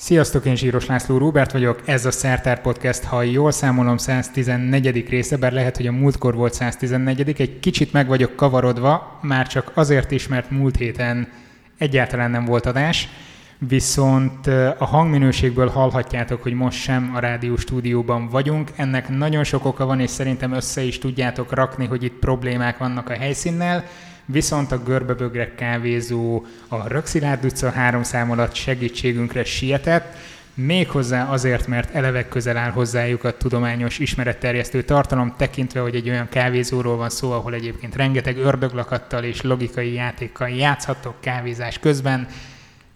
Sziasztok, 0.00 0.44
én 0.44 0.56
Zsíros 0.56 0.86
László 0.86 1.18
Róbert 1.18 1.52
vagyok, 1.52 1.82
ez 1.84 2.06
a 2.06 2.10
Szertár 2.10 2.60
Podcast, 2.60 3.04
ha 3.04 3.22
jól 3.22 3.50
számolom, 3.50 3.96
114. 3.96 5.08
része, 5.08 5.36
bár 5.36 5.52
lehet, 5.52 5.76
hogy 5.76 5.86
a 5.86 5.92
múltkor 5.92 6.34
volt 6.34 6.54
114. 6.54 7.40
Egy 7.40 7.60
kicsit 7.60 7.92
meg 7.92 8.06
vagyok 8.06 8.36
kavarodva, 8.36 9.18
már 9.22 9.46
csak 9.46 9.70
azért 9.74 10.10
is, 10.10 10.28
mert 10.28 10.50
múlt 10.50 10.76
héten 10.76 11.28
egyáltalán 11.78 12.30
nem 12.30 12.44
volt 12.44 12.66
adás, 12.66 13.08
viszont 13.58 14.46
a 14.78 14.84
hangminőségből 14.84 15.68
hallhatjátok, 15.68 16.42
hogy 16.42 16.54
most 16.54 16.78
sem 16.78 17.12
a 17.14 17.18
rádió 17.18 17.56
stúdióban 17.56 18.28
vagyunk. 18.28 18.70
Ennek 18.76 19.08
nagyon 19.08 19.44
sok 19.44 19.64
oka 19.64 19.86
van, 19.86 20.00
és 20.00 20.10
szerintem 20.10 20.52
össze 20.52 20.82
is 20.82 20.98
tudjátok 20.98 21.54
rakni, 21.54 21.86
hogy 21.86 22.02
itt 22.02 22.18
problémák 22.18 22.78
vannak 22.78 23.10
a 23.10 23.14
helyszínnel 23.14 23.84
viszont 24.30 24.72
a 24.72 24.82
Görbebögrek 24.82 25.54
kávézó 25.54 26.44
a 26.68 26.88
Rökszilárd 26.88 27.44
utca 27.44 27.70
három 27.70 28.02
szám 28.02 28.30
alatt 28.30 28.54
segítségünkre 28.54 29.44
sietett, 29.44 30.16
méghozzá 30.54 31.28
azért, 31.28 31.66
mert 31.66 31.94
eleve 31.94 32.28
közel 32.28 32.56
áll 32.56 32.70
hozzájuk 32.70 33.24
a 33.24 33.36
tudományos 33.36 33.98
ismeretterjesztő 33.98 34.82
tartalom, 34.82 35.34
tekintve, 35.36 35.80
hogy 35.80 35.94
egy 35.94 36.08
olyan 36.08 36.28
kávézóról 36.28 36.96
van 36.96 37.10
szó, 37.10 37.32
ahol 37.32 37.54
egyébként 37.54 37.96
rengeteg 37.96 38.36
ördöglakattal 38.36 39.24
és 39.24 39.42
logikai 39.42 39.92
játékkal 39.92 40.48
játszhatok 40.48 41.20
kávézás 41.20 41.78
közben, 41.78 42.28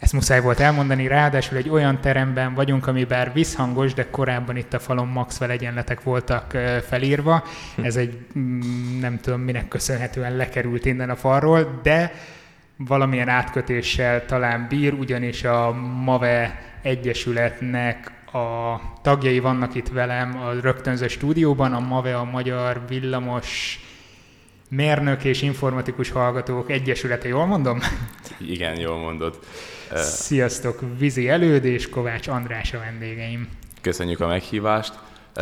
ezt 0.03 0.13
muszáj 0.13 0.41
volt 0.41 0.61
elmondani, 0.61 1.07
ráadásul 1.07 1.57
egy 1.57 1.69
olyan 1.69 2.01
teremben 2.01 2.55
vagyunk, 2.55 2.87
ami 2.87 3.05
bár 3.05 3.33
visszhangos, 3.33 3.95
de 3.95 4.11
korábban 4.11 4.57
itt 4.57 4.75
a 4.75 4.79
falon 4.79 5.09
Maxwell 5.09 5.51
egyenletek 5.51 6.03
voltak 6.03 6.59
felírva. 6.87 7.45
Hm. 7.75 7.85
Ez 7.85 7.97
egy 7.97 8.19
mm, 8.39 9.01
nem 9.01 9.19
tudom 9.21 9.41
minek 9.41 9.69
köszönhetően 9.69 10.37
lekerült 10.37 10.85
innen 10.85 11.11
a 11.11 11.17
falról, 11.17 11.81
de 11.83 12.13
valamilyen 12.77 13.29
átkötéssel 13.29 14.25
talán 14.25 14.67
bír, 14.69 14.93
ugyanis 14.93 15.45
a 15.45 15.73
MAVE 16.05 16.61
Egyesületnek 16.83 18.11
a 18.33 18.81
tagjai 19.03 19.39
vannak 19.39 19.75
itt 19.75 19.89
velem 19.89 20.39
a 20.39 20.53
rögtönző 20.61 21.09
stúdióban, 21.09 21.73
a 21.73 21.81
MAVE 21.81 22.17
a 22.17 22.25
Magyar 22.25 22.81
Villamos 22.89 23.81
Mérnök 24.75 25.25
és 25.25 25.43
Informatikus 25.43 26.11
Hallgatók 26.11 26.71
Egyesülete, 26.71 27.29
jól 27.29 27.47
mondom? 27.47 27.81
Igen, 28.39 28.79
jól 28.79 28.99
mondod. 28.99 29.39
Sziasztok, 29.95 30.81
Vizi 30.99 31.29
Előd 31.29 31.65
és 31.65 31.89
Kovács 31.89 32.29
András 32.29 32.73
a 32.73 32.79
vendégeim. 32.79 33.49
Köszönjük 33.81 34.21
a 34.21 34.27
meghívást. 34.27 34.95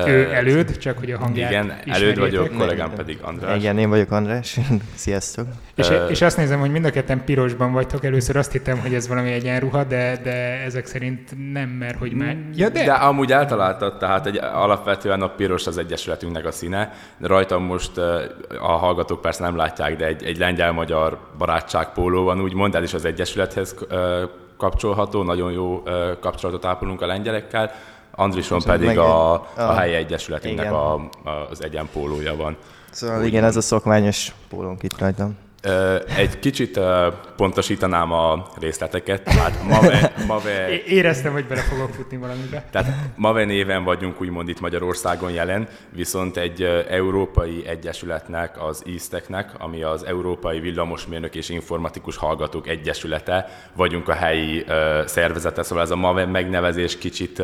Ő 0.06 0.32
előd, 0.32 0.76
csak 0.76 0.98
hogy 0.98 1.10
a 1.10 1.18
hangját 1.18 1.50
Igen, 1.50 1.72
előd 1.86 2.18
vagyok, 2.18 2.56
kollégám 2.58 2.90
pedig 2.90 3.18
András. 3.22 3.58
Igen, 3.58 3.78
én 3.78 3.88
vagyok 3.88 4.10
András. 4.10 4.58
Sziasztok. 4.94 5.46
És, 5.74 5.88
uh, 5.88 6.10
és 6.10 6.22
azt 6.22 6.36
nézem, 6.36 6.60
hogy 6.60 6.70
mind 6.70 6.84
a 6.84 6.90
ketten 6.90 7.24
pirosban 7.24 7.72
vagytok. 7.72 8.04
Először 8.04 8.36
azt 8.36 8.52
hittem, 8.52 8.78
hogy 8.78 8.94
ez 8.94 9.08
valami 9.08 9.32
egyenruha, 9.32 9.84
de, 9.84 10.20
de 10.22 10.62
ezek 10.64 10.86
szerint 10.86 11.52
nem, 11.52 11.68
mert 11.68 11.98
hogy 11.98 12.12
már... 12.12 12.36
Ja, 12.54 12.68
de... 12.68 12.84
de 12.84 12.92
amúgy 12.92 13.32
eltaláltad, 13.32 13.98
tehát 13.98 14.26
egy, 14.26 14.36
alapvetően 14.36 15.22
a 15.22 15.28
piros 15.28 15.66
az 15.66 15.78
Egyesületünknek 15.78 16.46
a 16.46 16.52
színe. 16.52 16.92
De 17.16 17.26
rajtam 17.26 17.62
most 17.62 17.98
a 18.60 18.72
hallgatók 18.72 19.20
persze 19.20 19.42
nem 19.42 19.56
látják, 19.56 19.96
de 19.96 20.06
egy, 20.06 20.24
egy 20.24 20.38
lengyel-magyar 20.38 21.18
barátságpóló 21.38 22.24
van, 22.24 22.40
úgymond, 22.40 22.74
ez 22.74 22.82
is 22.82 22.94
az 22.94 23.04
Egyesülethez 23.04 23.74
kapcsolható, 24.56 25.22
nagyon 25.22 25.52
jó 25.52 25.82
kapcsolatot 26.20 26.64
ápolunk 26.64 27.02
a 27.02 27.06
lengyelekkel 27.06 27.72
Andrison 28.10 28.62
pedig 28.62 28.98
a, 28.98 29.32
a, 29.32 29.46
a 29.54 29.72
helyi 29.72 29.94
egyesületünknek 29.94 30.72
a, 30.72 30.94
a, 30.94 31.30
az 31.50 31.62
egyenpólója 31.62 32.36
van. 32.36 32.56
Szóval 32.90 33.20
Úgy 33.20 33.26
igen, 33.26 33.44
ez 33.44 33.56
a 33.56 33.60
szokványos 33.60 34.32
pólónk 34.48 34.82
itt 34.82 34.98
rajtam. 34.98 35.36
Egy 36.16 36.38
kicsit 36.38 36.80
pontosítanám 37.36 38.12
a 38.12 38.46
részleteket. 38.60 39.22
Tehát 39.22 39.62
Mave, 39.62 40.12
Mave... 40.26 40.82
Éreztem, 40.84 41.32
hogy 41.32 41.46
bele 41.46 41.60
fogok 41.60 41.90
futni 41.90 42.16
valamibe. 42.16 42.64
Tehát 42.70 42.92
Mave 43.16 43.44
néven 43.44 43.84
vagyunk 43.84 44.20
úgymond 44.20 44.48
itt 44.48 44.60
Magyarországon 44.60 45.30
jelen, 45.30 45.68
viszont 45.90 46.36
egy 46.36 46.62
európai 46.88 47.66
egyesületnek, 47.66 48.62
az 48.62 48.82
ISTEC-nek, 48.84 49.52
ami 49.58 49.82
az 49.82 50.04
Európai 50.06 50.60
Villamosmérnök 50.60 51.34
és 51.34 51.48
Informatikus 51.48 52.16
Hallgatók 52.16 52.68
Egyesülete, 52.68 53.48
vagyunk 53.76 54.08
a 54.08 54.14
helyi 54.14 54.64
szervezete, 55.04 55.62
szóval 55.62 55.84
ez 55.84 55.90
a 55.90 55.96
Mave 55.96 56.26
megnevezés 56.26 56.98
kicsit 56.98 57.42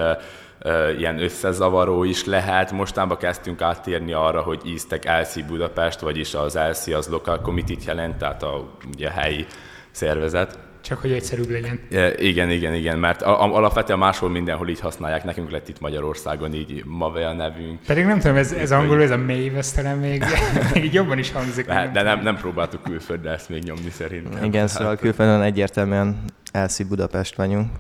ilyen 0.99 1.23
összezavaró 1.23 2.05
is 2.05 2.25
lehet. 2.25 2.73
Mostában 2.73 3.17
kezdtünk 3.17 3.63
áttérni 3.63 4.13
arra, 4.13 4.41
hogy 4.41 4.61
íztek 4.65 5.21
LC 5.21 5.47
Budapest, 5.47 6.01
vagyis 6.01 6.35
az 6.35 6.59
LC 6.71 6.87
az 6.87 7.09
Local 7.09 7.41
Committee-t 7.41 7.85
jelent, 7.85 8.17
tehát 8.17 8.43
a, 8.43 8.69
ugye, 8.95 9.09
a 9.09 9.11
helyi 9.11 9.47
szervezet. 9.91 10.59
Csak 10.81 10.99
hogy 10.99 11.13
egyszerűbb 11.13 11.51
legyen. 11.51 11.81
Igen, 12.17 12.51
igen, 12.51 12.75
igen, 12.75 12.99
mert 12.99 13.23
alapvetően 13.23 13.99
máshol 13.99 14.31
mindenhol 14.31 14.69
így 14.69 14.81
használják, 14.81 15.25
nekünk 15.25 15.51
lett 15.51 15.69
itt 15.69 15.81
Magyarországon 15.81 16.55
így 16.55 16.83
Mave 16.85 17.29
a 17.29 17.33
nevünk. 17.33 17.81
Pedig 17.87 18.05
nem 18.05 18.19
tudom, 18.19 18.37
ez, 18.37 18.53
ez 18.53 18.73
angolul, 18.73 19.03
ez 19.03 19.11
a 19.11 19.17
mély 19.17 19.53
talán 19.75 19.99
még, 19.99 20.25
még 20.75 20.93
jobban 20.93 21.19
is 21.19 21.33
hangzik. 21.33 21.67
De, 21.67 21.91
de 21.93 22.03
nem, 22.03 22.23
nem 22.23 22.37
próbáltuk 22.37 22.83
külföldre 22.83 23.31
ezt 23.31 23.49
még 23.49 23.63
nyomni 23.63 23.91
szerintem. 23.91 24.45
Igen, 24.45 24.67
szóval 24.67 24.97
külföldön 24.97 25.41
egyértelműen 25.43 26.25
LC 26.53 26.83
Budapest 26.83 27.37
vagyunk, 27.37 27.71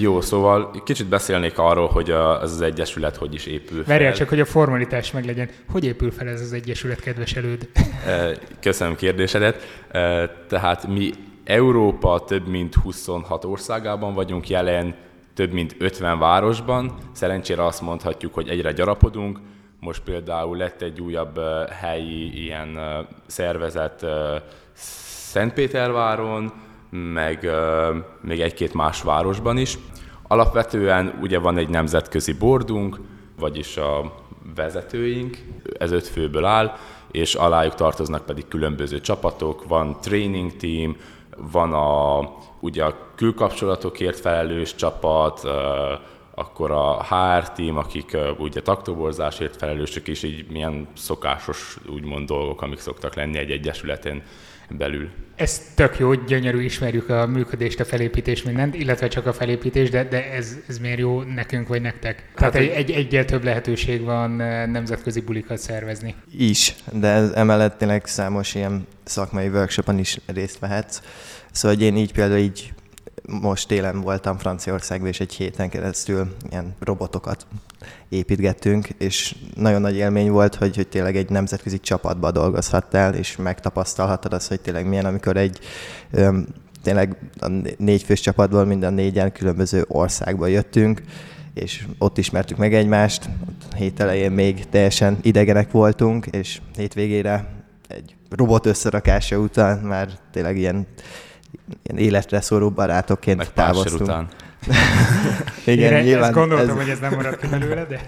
jó, 0.00 0.20
szóval 0.20 0.82
kicsit 0.84 1.06
beszélnék 1.06 1.58
arról, 1.58 1.88
hogy 1.88 2.10
ez 2.10 2.52
az 2.52 2.60
egyesület 2.60 3.16
hogy 3.16 3.34
is 3.34 3.46
épül 3.46 3.76
fel. 3.76 3.94
Várjál 3.94 4.12
csak, 4.12 4.28
hogy 4.28 4.40
a 4.40 4.44
formalitás 4.44 5.12
meglegyen. 5.12 5.48
Hogy 5.70 5.84
épül 5.84 6.10
fel 6.10 6.28
ez 6.28 6.40
az 6.40 6.52
egyesület, 6.52 7.00
kedves 7.00 7.32
előd? 7.32 7.68
Köszönöm 8.60 8.96
kérdésedet. 8.96 9.84
Tehát 10.48 10.86
mi 10.86 11.10
Európa 11.44 12.24
több 12.26 12.46
mint 12.46 12.74
26 12.74 13.44
országában 13.44 14.14
vagyunk 14.14 14.48
jelen, 14.48 14.94
több 15.34 15.52
mint 15.52 15.76
50 15.78 16.18
városban. 16.18 16.98
Szerencsére 17.12 17.64
azt 17.64 17.80
mondhatjuk, 17.80 18.34
hogy 18.34 18.48
egyre 18.48 18.72
gyarapodunk. 18.72 19.38
Most 19.80 20.02
például 20.02 20.56
lett 20.56 20.82
egy 20.82 21.00
újabb 21.00 21.40
helyi 21.70 22.42
ilyen 22.44 22.78
szervezet 23.26 24.06
Szentpéterváron, 25.30 26.52
meg 26.90 27.50
még 28.20 28.40
egy-két 28.40 28.74
más 28.74 29.02
városban 29.02 29.56
is. 29.56 29.78
Alapvetően 30.22 31.18
ugye 31.20 31.38
van 31.38 31.58
egy 31.58 31.68
nemzetközi 31.68 32.32
bordunk, 32.32 33.00
vagyis 33.38 33.76
a 33.76 34.14
vezetőink, 34.54 35.38
ez 35.78 35.90
öt 35.90 36.06
főből 36.06 36.44
áll, 36.44 36.76
és 37.10 37.34
alájuk 37.34 37.74
tartoznak 37.74 38.24
pedig 38.24 38.48
különböző 38.48 39.00
csapatok, 39.00 39.68
van 39.68 40.00
training 40.00 40.56
team, 40.56 40.96
van 41.36 41.72
a, 41.72 42.28
ugye 42.60 42.84
a 42.84 42.96
külkapcsolatokért 43.14 44.20
felelős 44.20 44.74
csapat, 44.74 45.48
akkor 46.34 46.70
a 46.70 47.02
HR 47.02 47.50
team, 47.52 47.76
akik 47.76 48.16
ugye 48.38 48.62
taktoborzásért 48.62 49.56
felelősök, 49.56 50.08
és 50.08 50.22
így 50.22 50.50
milyen 50.50 50.88
szokásos 50.96 51.76
úgymond 51.88 52.26
dolgok, 52.26 52.62
amik 52.62 52.78
szoktak 52.78 53.14
lenni 53.14 53.38
egy 53.38 53.50
egyesületen 53.50 54.22
belül. 54.70 55.10
Ez 55.36 55.60
tök 55.74 55.98
jó, 55.98 56.14
gyönyörű, 56.14 56.62
ismerjük 56.62 57.08
a 57.08 57.26
működést, 57.26 57.80
a 57.80 57.84
felépítést, 57.84 58.44
mindent, 58.44 58.74
illetve 58.74 59.08
csak 59.08 59.26
a 59.26 59.32
felépítést, 59.32 59.90
de, 59.90 60.04
de 60.04 60.32
ez, 60.32 60.56
ez 60.68 60.78
miért 60.78 60.98
jó 60.98 61.22
nekünk 61.22 61.68
vagy 61.68 61.80
nektek? 61.80 62.16
Hát, 62.18 62.34
Tehát 62.34 62.54
egy, 62.54 62.68
egy, 62.68 62.90
egyel 62.90 63.24
több 63.24 63.44
lehetőség 63.44 64.02
van 64.02 64.40
eh, 64.40 64.66
nemzetközi 64.66 65.20
bulikat 65.20 65.58
szervezni. 65.58 66.14
Is, 66.38 66.74
de 66.92 67.08
ez 67.08 67.30
emellett 67.30 67.78
tényleg 67.78 68.06
számos 68.06 68.54
ilyen 68.54 68.86
szakmai 69.04 69.48
workshopon 69.48 69.98
is 69.98 70.18
részt 70.26 70.58
vehetsz. 70.58 71.02
Szóval 71.52 71.76
hogy 71.76 71.86
én 71.86 71.96
így 71.96 72.12
például 72.12 72.40
így 72.40 72.72
most 73.28 73.68
télen 73.68 74.00
voltam 74.00 74.38
Franciaországban, 74.38 75.08
és 75.08 75.20
egy 75.20 75.34
héten 75.34 75.68
keresztül 75.68 76.36
ilyen 76.50 76.74
robotokat 76.80 77.46
építgettünk, 78.08 78.88
és 78.88 79.36
nagyon 79.54 79.80
nagy 79.80 79.96
élmény 79.96 80.30
volt, 80.30 80.54
hogy, 80.54 80.76
hogy 80.76 80.88
tényleg 80.88 81.16
egy 81.16 81.30
nemzetközi 81.30 81.80
csapatba 81.80 82.30
dolgozhattál, 82.30 83.14
és 83.14 83.36
megtapasztalhattad 83.36 84.32
azt, 84.32 84.48
hogy 84.48 84.60
tényleg 84.60 84.86
milyen, 84.86 85.04
amikor 85.04 85.36
egy 85.36 85.58
öm, 86.10 86.46
tényleg 86.82 87.16
a 87.40 87.48
négy 87.78 88.02
fős 88.02 88.20
csapatból 88.20 88.64
minden 88.64 88.94
négyen 88.94 89.32
különböző 89.32 89.84
országba 89.88 90.46
jöttünk, 90.46 91.02
és 91.54 91.86
ott 91.98 92.18
ismertük 92.18 92.56
meg 92.56 92.74
egymást, 92.74 93.28
ott 93.48 93.74
hét 93.74 94.00
elején 94.00 94.32
még 94.32 94.68
teljesen 94.68 95.18
idegenek 95.22 95.70
voltunk, 95.70 96.26
és 96.26 96.60
hétvégére 96.76 97.48
egy 97.88 98.16
robot 98.30 98.66
összerakása 98.66 99.36
után 99.38 99.78
már 99.78 100.08
tényleg 100.32 100.56
ilyen 100.56 100.86
ilyen 101.82 102.02
életre 102.02 102.40
szorú 102.40 102.70
barátokként 102.70 103.36
Meg 103.36 103.52
távoztunk. 103.52 104.00
után. 104.00 104.28
Igen, 105.66 105.92
Én 105.92 106.04
nyilván 106.04 106.24
ezt 106.24 106.32
gondoltam, 106.32 106.68
ez... 106.78 106.82
hogy 106.82 106.88
ez 106.90 106.98
nem 106.98 107.14
maradt 107.14 107.40
ki 107.40 107.46
belőle, 107.46 107.84
de, 107.84 108.00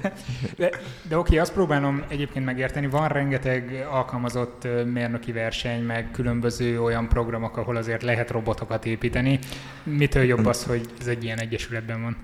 de, 0.57 0.71
de 1.09 1.19
oké, 1.19 1.39
azt 1.39 1.53
próbálom 1.53 2.05
egyébként 2.09 2.45
megérteni. 2.45 2.87
Van 2.87 3.09
rengeteg 3.09 3.87
alkalmazott 3.91 4.69
mérnöki 4.93 5.33
verseny, 5.33 5.83
meg 5.83 6.11
különböző 6.13 6.83
olyan 6.83 7.09
programok, 7.09 7.57
ahol 7.57 7.77
azért 7.77 8.03
lehet 8.03 8.31
robotokat 8.31 8.87
építeni. 8.87 9.39
Mitől 9.83 10.23
jobb 10.23 10.47
az, 10.47 10.65
hogy 10.65 10.81
ez 11.01 11.07
egy 11.07 11.25
ilyen 11.25 11.39
egyesületben 11.39 12.03
van? 12.03 12.17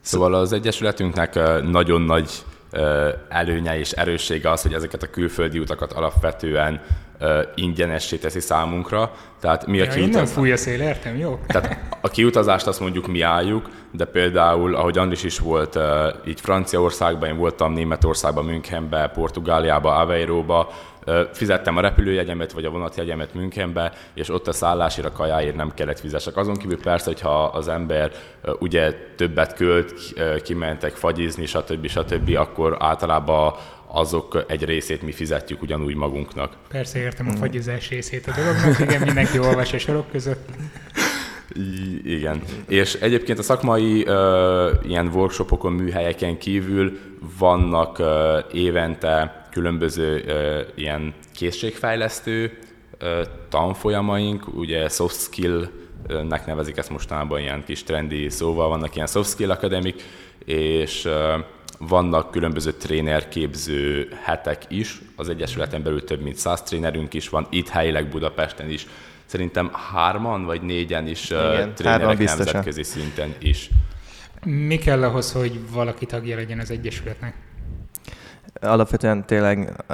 Szóval 0.00 0.34
az 0.34 0.52
egyesületünknek 0.52 1.34
nagyon 1.62 2.02
nagy 2.02 2.30
előnye 3.28 3.78
és 3.78 3.90
erőssége 3.90 4.50
az, 4.50 4.62
hogy 4.62 4.74
ezeket 4.74 5.02
a 5.02 5.10
külföldi 5.10 5.58
utakat 5.58 5.92
alapvetően 5.92 6.80
ingyenessé 7.54 8.16
teszi 8.16 8.40
számunkra. 8.40 9.12
Tehát 9.40 9.66
mi 9.66 9.80
a 9.80 9.84
ja, 9.84 9.90
kiutaz... 9.90 10.32
fúj 10.32 10.52
a 10.52 10.56
szél, 10.56 10.80
értem, 10.80 11.16
jó? 11.16 11.38
Tehát 11.46 11.78
a 12.00 12.08
kiutazást 12.08 12.66
azt 12.66 12.80
mondjuk 12.80 13.06
mi 13.06 13.20
álljuk, 13.20 13.70
de 13.90 14.04
például, 14.04 14.74
ahogy 14.74 14.98
Andris 14.98 15.22
is 15.22 15.38
volt 15.38 15.78
így 16.26 16.40
Franciaországban, 16.40 17.28
én 17.28 17.36
voltam 17.36 17.72
Németországban, 17.72 18.44
Münchenbe, 18.44 19.10
Portugáliába, 19.14 19.96
Aveiróba, 19.96 20.72
fizettem 21.32 21.76
a 21.76 21.80
repülőjegyemet 21.80 22.52
vagy 22.52 22.64
a 22.64 22.70
vonatjegyemet 22.70 23.34
Münchenbe, 23.34 23.92
és 24.14 24.28
ott 24.28 24.48
a 24.48 24.52
szállásért, 24.52 25.06
a 25.06 25.12
kajáért 25.12 25.56
nem 25.56 25.74
kellett 25.74 26.00
fizessek. 26.00 26.36
Azon 26.36 26.56
kívül 26.56 26.80
persze, 26.80 27.04
hogyha 27.04 27.44
az 27.44 27.68
ember 27.68 28.12
ugye 28.58 28.92
többet 29.16 29.54
költ, 29.54 29.94
kimentek 30.42 30.94
fagyizni, 30.94 31.46
stb. 31.46 31.86
stb., 31.86 32.36
akkor 32.36 32.76
általában 32.78 33.54
azok 33.86 34.44
egy 34.48 34.64
részét 34.64 35.02
mi 35.02 35.12
fizetjük 35.12 35.62
ugyanúgy 35.62 35.94
magunknak. 35.94 36.52
Persze 36.68 36.98
értem 36.98 37.28
a 37.28 37.32
fagyizás 37.32 37.88
részét 37.88 38.26
a 38.26 38.32
dolognak, 38.36 38.78
igen, 38.78 39.00
mindenki 39.00 39.38
olvas 39.38 39.72
a 39.72 39.78
sorok 39.78 40.10
között. 40.10 40.48
I- 41.54 42.12
igen. 42.14 42.42
És 42.68 42.94
egyébként 42.94 43.38
a 43.38 43.42
szakmai 43.42 44.02
uh, 44.02 44.88
ilyen 44.88 45.06
workshopokon, 45.06 45.72
műhelyeken 45.72 46.38
kívül 46.38 46.98
vannak 47.38 47.98
uh, 47.98 48.08
évente 48.52 49.46
különböző 49.50 50.22
uh, 50.26 50.82
ilyen 50.82 51.14
készségfejlesztő 51.34 52.58
uh, 53.00 53.08
tanfolyamaink, 53.48 54.54
ugye 54.54 54.88
soft 54.88 55.20
skill 55.20 55.68
nek 56.28 56.46
nevezik 56.46 56.76
ezt 56.76 56.90
mostanában 56.90 57.40
ilyen 57.40 57.64
kis 57.64 57.82
trendi 57.82 58.28
szóval, 58.28 58.68
vannak 58.68 58.94
ilyen 58.94 59.06
soft 59.06 59.30
skill 59.30 59.50
akademik, 59.50 60.02
és 60.44 61.08
vannak 61.78 62.30
különböző 62.30 62.72
trénerképző 62.72 64.08
hetek 64.22 64.62
is, 64.68 65.00
az 65.16 65.28
Egyesületen 65.28 65.82
belül 65.82 66.04
több 66.04 66.20
mint 66.22 66.36
száz 66.36 66.62
trénerünk 66.62 67.14
is 67.14 67.28
van, 67.28 67.46
itt 67.50 67.68
helyileg 67.68 68.08
Budapesten 68.08 68.70
is, 68.70 68.86
szerintem 69.24 69.70
hárman 69.92 70.44
vagy 70.44 70.62
négyen 70.62 71.06
is 71.06 71.30
Igen, 71.30 71.74
trénerek 71.74 72.18
nemzetközi 72.18 72.82
szinten 72.82 73.34
is. 73.38 73.70
Mi 74.46 74.76
kell 74.78 75.02
ahhoz, 75.02 75.32
hogy 75.32 75.70
valaki 75.70 76.06
tagja 76.06 76.36
legyen 76.36 76.58
az 76.58 76.70
Egyesületnek? 76.70 77.34
Alapvetően 78.60 79.26
tényleg 79.26 79.84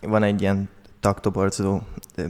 van 0.00 0.22
egy 0.22 0.40
ilyen 0.40 0.68
taktoborzó 1.00 1.80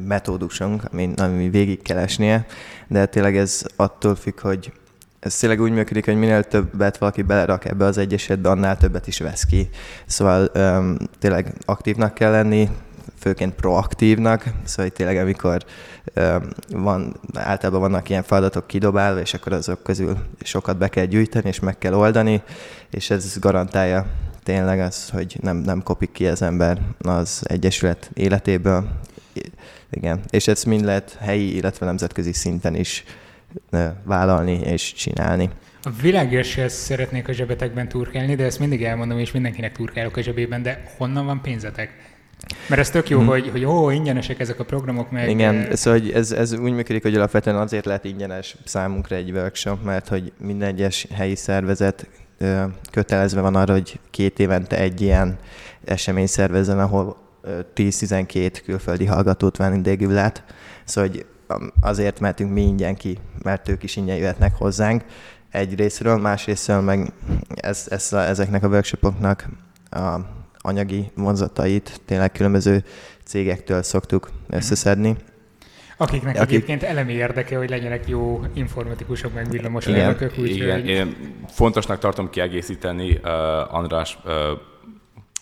metódusunk, 0.06 0.82
ami, 0.92 1.12
ami 1.16 1.48
végig 1.48 1.82
kell 1.82 1.98
esnie, 1.98 2.46
de 2.88 3.06
tényleg 3.06 3.36
ez 3.36 3.66
attól 3.76 4.14
függ, 4.14 4.40
hogy 4.40 4.72
ez 5.20 5.36
tényleg 5.36 5.60
úgy 5.60 5.72
működik, 5.72 6.04
hogy 6.04 6.16
minél 6.16 6.44
többet 6.44 6.98
valaki 6.98 7.22
belerak 7.22 7.64
ebbe 7.64 7.84
az 7.84 7.98
egyesetbe, 7.98 8.50
annál 8.50 8.76
többet 8.76 9.06
is 9.06 9.18
vesz 9.18 9.44
ki. 9.44 9.68
Szóval 10.06 10.50
um, 10.54 10.96
tényleg 11.18 11.54
aktívnak 11.64 12.14
kell 12.14 12.30
lenni, 12.30 12.68
főként 13.24 13.54
proaktívnak, 13.54 14.42
szóval 14.42 14.84
hogy 14.84 14.92
tényleg 14.92 15.16
amikor 15.16 15.64
van, 16.68 17.20
általában 17.34 17.80
vannak 17.80 18.08
ilyen 18.08 18.22
feladatok 18.22 18.66
kidobálva, 18.66 19.20
és 19.20 19.34
akkor 19.34 19.52
azok 19.52 19.82
közül 19.82 20.16
sokat 20.42 20.78
be 20.78 20.88
kell 20.88 21.04
gyűjteni, 21.04 21.48
és 21.48 21.60
meg 21.60 21.78
kell 21.78 21.94
oldani, 21.94 22.42
és 22.90 23.10
ez 23.10 23.38
garantálja 23.38 24.06
tényleg 24.42 24.80
az, 24.80 25.10
hogy 25.10 25.36
nem, 25.40 25.56
nem 25.56 25.82
kopik 25.82 26.12
ki 26.12 26.26
az 26.26 26.42
ember 26.42 26.80
az 26.98 27.42
Egyesület 27.44 28.10
életéből. 28.14 28.88
Igen, 29.90 30.20
és 30.30 30.48
ez 30.48 30.64
mind 30.64 30.84
lehet 30.84 31.16
helyi, 31.20 31.56
illetve 31.56 31.86
nemzetközi 31.86 32.32
szinten 32.32 32.74
is 32.74 33.04
vállalni 34.02 34.60
és 34.64 34.92
csinálni. 34.92 35.50
A 35.82 35.90
világért 36.00 36.70
szeretnék 36.70 37.28
a 37.28 37.32
zsebetekben 37.32 37.88
turkálni, 37.88 38.34
de 38.34 38.44
ezt 38.44 38.58
mindig 38.58 38.84
elmondom, 38.84 39.18
és 39.18 39.32
mindenkinek 39.32 39.72
turkálok 39.72 40.16
a 40.16 40.20
zsebében, 40.20 40.62
de 40.62 40.92
honnan 40.96 41.26
van 41.26 41.40
pénzetek? 41.40 42.13
Mert 42.68 42.80
ez 42.80 42.90
tök 42.90 43.08
jó, 43.08 43.18
hmm. 43.18 43.26
hogy, 43.26 43.48
hogy 43.50 43.64
ó, 43.64 43.90
ingyenesek 43.90 44.40
ezek 44.40 44.60
a 44.60 44.64
programok, 44.64 45.10
meg... 45.10 45.30
Igen, 45.30 45.76
szóval 45.76 46.00
hogy 46.00 46.10
ez, 46.10 46.32
ez 46.32 46.52
úgy 46.52 46.72
működik, 46.72 47.02
hogy 47.02 47.14
alapvetően 47.14 47.56
azért 47.56 47.84
lehet 47.84 48.04
ingyenes 48.04 48.56
számunkra 48.64 49.16
egy 49.16 49.30
workshop, 49.30 49.84
mert 49.84 50.08
hogy 50.08 50.32
minden 50.38 50.68
egyes 50.68 51.06
helyi 51.14 51.34
szervezet 51.34 52.08
kötelezve 52.90 53.40
van 53.40 53.54
arra, 53.54 53.72
hogy 53.72 54.00
két 54.10 54.38
évente 54.38 54.78
egy 54.78 55.00
ilyen 55.00 55.38
esemény 55.84 56.26
szervezzen, 56.26 56.78
ahol 56.78 57.16
10-12 57.74 58.60
külföldi 58.64 59.04
hallgatót 59.04 59.56
vendégül 59.56 60.12
lát. 60.12 60.44
Szóval 60.84 61.10
hogy 61.10 61.26
azért 61.80 62.20
mentünk 62.20 62.52
mi 62.52 62.62
ingyen 62.62 62.96
ki, 62.96 63.18
mert 63.42 63.68
ők 63.68 63.82
is 63.82 63.96
ingyen 63.96 64.16
jöhetnek 64.16 64.54
hozzánk 64.56 65.04
egy 65.50 65.74
részről, 65.74 66.16
másrésztről 66.16 66.80
meg 66.80 67.12
ez, 67.54 67.86
ez 67.90 68.12
a, 68.12 68.18
ezeknek 68.18 68.64
a 68.64 68.68
workshopoknak 68.68 69.48
a 69.90 70.18
anyagi 70.66 71.10
vonzatait 71.14 72.00
tényleg 72.04 72.32
különböző 72.32 72.84
cégektől 73.24 73.82
szoktuk 73.82 74.30
összeszedni. 74.50 75.16
Akiknek 75.96 76.36
Akik... 76.36 76.48
egyébként 76.48 76.82
elemi 76.82 77.12
érdeke, 77.12 77.56
hogy 77.56 77.70
legyenek 77.70 78.08
jó 78.08 78.44
informatikusok, 78.52 79.34
meg 79.34 79.50
villamosmérnökök. 79.50 80.36
Igen, 80.36 80.48
igen. 80.48 80.80
Hogy... 80.80 80.88
én 80.88 81.16
fontosnak 81.48 81.98
tartom 81.98 82.30
kiegészíteni 82.30 83.20
uh, 83.22 83.74
András 83.74 84.18
uh, 84.24 84.32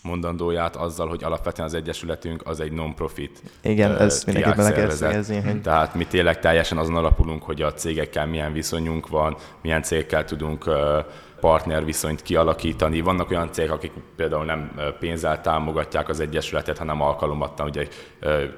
mondandóját 0.02 0.76
azzal, 0.76 1.08
hogy 1.08 1.24
alapvetően 1.24 1.68
az 1.68 1.74
Egyesületünk 1.74 2.42
az 2.44 2.60
egy 2.60 2.72
non-profit 2.72 3.42
Igen, 3.60 3.90
uh, 3.90 4.00
ezt 4.00 4.26
mindenképpen 4.26 4.64
le 4.64 4.72
kell 4.72 4.90
szégezni. 4.90 5.40
Hogy... 5.40 5.60
Tehát 5.60 5.94
mi 5.94 6.06
tényleg 6.06 6.40
teljesen 6.40 6.78
azon 6.78 6.96
alapulunk, 6.96 7.42
hogy 7.42 7.62
a 7.62 7.72
cégekkel 7.72 8.26
milyen 8.26 8.52
viszonyunk 8.52 9.08
van, 9.08 9.36
milyen 9.62 9.82
cégekkel 9.82 10.24
tudunk 10.24 10.66
uh, 10.66 10.74
partner 11.42 11.84
viszonyt 11.84 12.22
kialakítani. 12.22 13.00
Vannak 13.00 13.30
olyan 13.30 13.52
cégek, 13.52 13.72
akik 13.72 13.92
például 14.16 14.44
nem 14.44 14.80
pénzzel 14.98 15.40
támogatják 15.40 16.08
az 16.08 16.20
Egyesületet, 16.20 16.78
hanem 16.78 17.00
alkalomattan 17.00 17.68
ugye 17.68 17.88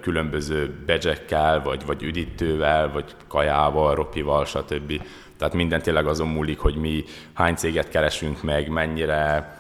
különböző 0.00 0.82
bedzsekkel, 0.86 1.62
vagy, 1.62 1.86
vagy 1.86 2.02
üdítővel, 2.02 2.92
vagy 2.92 3.16
kajával, 3.28 3.94
ropival, 3.94 4.44
stb. 4.44 5.02
Tehát 5.38 5.54
minden 5.54 5.82
tényleg 5.82 6.06
azon 6.06 6.28
múlik, 6.28 6.58
hogy 6.58 6.76
mi 6.76 7.04
hány 7.34 7.54
céget 7.54 7.88
keresünk 7.88 8.42
meg, 8.42 8.69
mennyire 8.69 9.56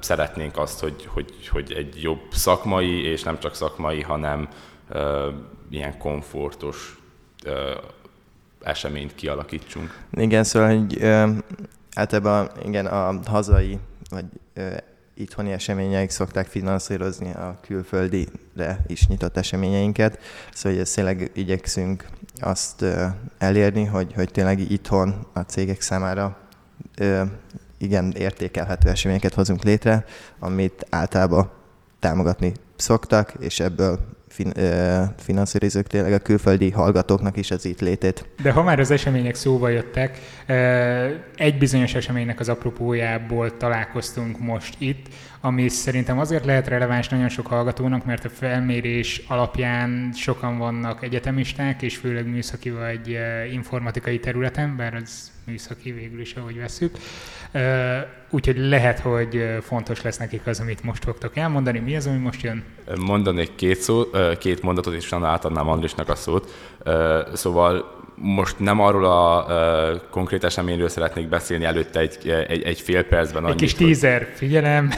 szeretnénk 0.00 0.58
azt, 0.58 0.80
hogy, 0.80 1.06
hogy, 1.06 1.48
hogy 1.48 1.72
egy 1.72 2.02
jobb 2.02 2.20
szakmai, 2.30 3.02
és 3.02 3.22
nem 3.22 3.38
csak 3.38 3.54
szakmai, 3.54 4.02
hanem 4.02 4.48
ilyen 5.70 5.98
komfortos 5.98 6.98
eseményt 8.60 9.14
kialakítsunk. 9.14 9.98
Igen, 10.12 10.44
szóval, 10.44 10.76
hogy 10.76 10.98
általában 11.98 12.50
igen, 12.64 12.86
a 12.86 13.20
hazai 13.24 13.78
vagy 14.10 14.24
ö, 14.54 14.76
itthoni 15.14 15.52
eseményeik 15.52 16.10
szokták 16.10 16.46
finanszírozni 16.46 17.32
a 17.32 17.58
külföldire 17.60 18.84
is 18.86 19.06
nyitott 19.06 19.36
eseményeinket, 19.36 20.18
szóval 20.52 20.72
hogy 20.72 20.80
ezt 20.80 20.94
tényleg 20.94 21.30
igyekszünk 21.34 22.08
azt 22.40 22.82
ö, 22.82 23.06
elérni, 23.38 23.84
hogy, 23.84 24.12
hogy 24.12 24.30
tényleg 24.30 24.70
itthon 24.70 25.26
a 25.32 25.40
cégek 25.40 25.80
számára 25.80 26.38
ö, 26.96 27.22
igen 27.78 28.12
értékelhető 28.12 28.88
eseményeket 28.88 29.34
hozunk 29.34 29.62
létre, 29.62 30.04
amit 30.38 30.86
általában 30.90 31.50
támogatni 31.98 32.52
szoktak, 32.76 33.32
és 33.38 33.60
ebből 33.60 33.98
fin, 34.38 34.52
ö, 34.56 35.02
finanszírozunk 35.18 35.86
tényleg 35.86 36.12
a 36.12 36.18
külföldi 36.18 36.70
hallgatóknak 36.70 37.36
is 37.36 37.50
az 37.50 37.64
itt 37.64 37.80
létét. 37.80 38.24
De 38.42 38.50
ha 38.50 38.62
már 38.62 38.80
az 38.80 38.90
események 38.90 39.34
szóba 39.34 39.68
jöttek, 39.68 40.18
egy 41.36 41.58
bizonyos 41.58 41.94
eseménynek 41.94 42.40
az 42.40 42.48
apropójából 42.48 43.56
találkoztunk 43.56 44.38
most 44.38 44.74
itt, 44.78 45.06
ami 45.40 45.68
szerintem 45.68 46.18
azért 46.18 46.44
lehet 46.44 46.68
releváns 46.68 47.08
nagyon 47.08 47.28
sok 47.28 47.46
hallgatónak, 47.46 48.04
mert 48.04 48.24
a 48.24 48.28
felmérés 48.28 49.22
alapján 49.28 50.12
sokan 50.14 50.58
vannak 50.58 51.02
egyetemisták, 51.02 51.82
és 51.82 51.96
főleg 51.96 52.26
műszaki 52.26 52.70
vagy 52.70 53.18
informatikai 53.52 54.20
területen, 54.20 54.76
bár 54.76 54.94
az 54.94 55.30
műszaki 55.48 55.92
végül 55.92 56.20
is, 56.20 56.34
ahogy 56.34 56.58
veszük. 56.58 56.96
Úgyhogy 58.30 58.56
lehet, 58.58 58.98
hogy 58.98 59.58
fontos 59.62 60.02
lesz 60.02 60.16
nekik 60.16 60.46
az, 60.46 60.60
amit 60.60 60.82
most 60.82 61.04
fogtok 61.04 61.36
elmondani. 61.36 61.78
Mi 61.78 61.96
az, 61.96 62.06
ami 62.06 62.18
most 62.18 62.42
jön? 62.42 62.64
Mondanék 62.98 63.54
két, 63.54 63.80
szó, 63.80 64.04
két 64.38 64.62
mondatot, 64.62 64.94
és 64.94 65.06
utána 65.06 65.28
átadnám 65.28 65.68
Andrisnak 65.68 66.08
a 66.08 66.14
szót. 66.14 66.50
Szóval 67.34 67.96
most 68.20 68.58
nem 68.58 68.80
arról 68.80 69.04
a 69.04 69.44
uh, 69.48 70.00
konkrét 70.10 70.44
eseményről 70.44 70.88
szeretnék 70.88 71.28
beszélni 71.28 71.64
előtte 71.64 72.00
egy, 72.00 72.18
egy, 72.48 72.62
egy 72.62 72.80
fél 72.80 73.02
percben. 73.02 73.46
Egy 73.46 73.54
kis 73.54 73.74
tízer, 73.74 74.18
hogy... 74.18 74.36
figyelem, 74.36 74.90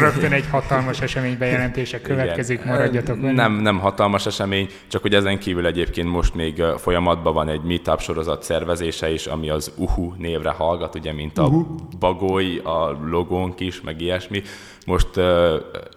rögtön 0.00 0.32
egy 0.32 0.44
hatalmas 0.50 1.00
esemény 1.00 1.38
bejelentése 1.38 2.00
következik, 2.00 2.60
Igen. 2.60 2.72
maradjatok 2.72 3.20
Nem, 3.20 3.52
nem 3.52 3.78
hatalmas 3.78 4.26
esemény, 4.26 4.68
csak 4.88 5.02
hogy 5.02 5.14
ezen 5.14 5.38
kívül 5.38 5.66
egyébként 5.66 6.08
most 6.08 6.34
még 6.34 6.62
folyamatban 6.62 7.34
van 7.34 7.48
egy 7.48 7.62
meetup 7.62 8.00
sorozat 8.00 8.42
szervezése 8.42 9.12
is, 9.12 9.26
ami 9.26 9.50
az 9.50 9.72
UHU 9.76 10.12
névre 10.16 10.50
hallgat, 10.50 10.94
ugye, 10.94 11.12
mint 11.12 11.38
a 11.38 11.42
uh-huh. 11.42 11.66
bagoly, 11.98 12.60
a 12.64 12.98
logónk 13.10 13.60
is, 13.60 13.80
meg 13.80 14.00
ilyesmi. 14.00 14.42
Most 14.86 15.16
uh, 15.16 15.24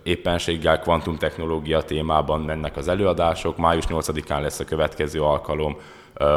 éppenséggel 0.03 0.79
kvantumtechnológia 0.79 1.81
témában 1.81 2.41
mennek 2.41 2.77
az 2.77 2.87
előadások, 2.87 3.57
május 3.57 3.85
8-án 3.89 4.41
lesz 4.41 4.59
a 4.59 4.63
következő 4.63 5.21
alkalom, 5.21 5.77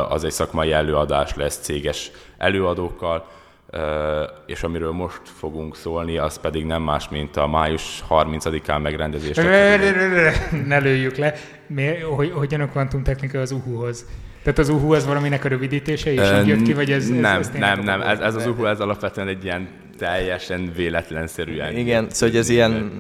az 0.09 0.25
egy 0.25 0.33
szakmai 0.33 0.73
előadás 0.73 1.35
lesz 1.35 1.59
céges 1.59 2.11
előadókkal. 2.39 3.27
és 4.47 4.63
amiről 4.63 4.93
most 4.93 5.21
fogunk 5.39 5.77
szólni, 5.77 6.19
az 6.19 6.41
pedig 6.41 6.65
nem 6.65 6.83
más, 6.83 7.09
mint 7.09 7.37
a 7.37 7.47
május 7.47 8.05
30-án 8.11 8.83
megrendezést. 8.83 9.43
Ne 10.67 10.79
lőjük 10.79 11.17
le. 11.17 11.35
Hogy, 12.17 12.31
hogyan 12.35 12.61
a 12.61 12.69
kvantumtechnika 12.69 13.41
az 13.41 13.51
UHU-hoz? 13.51 14.07
Tehát 14.43 14.59
az 14.59 14.69
UHU 14.69 14.95
az 14.95 15.07
valaminek 15.07 15.45
a 15.45 15.49
rövidítése, 15.49 16.13
és 16.13 16.21
így 16.41 16.47
jött 16.47 16.63
ki, 16.63 16.73
vagy 16.73 16.93
ez... 16.93 17.09
Nem, 17.09 17.41
ez, 17.41 17.51
ez 17.53 17.59
nem, 17.59 17.81
nem. 17.81 18.01
Ez, 18.01 18.19
ez 18.19 18.35
az 18.35 18.47
UHU, 18.47 18.65
ez 18.65 18.81
alapvetően 18.81 19.29
egy 19.29 19.45
ilyen 19.45 19.69
teljesen 19.99 20.73
véletlenszerűen. 20.77 21.77
Igen, 21.77 22.07
szóval 22.11 22.37
ez 22.37 22.49
ilyen, 22.49 22.93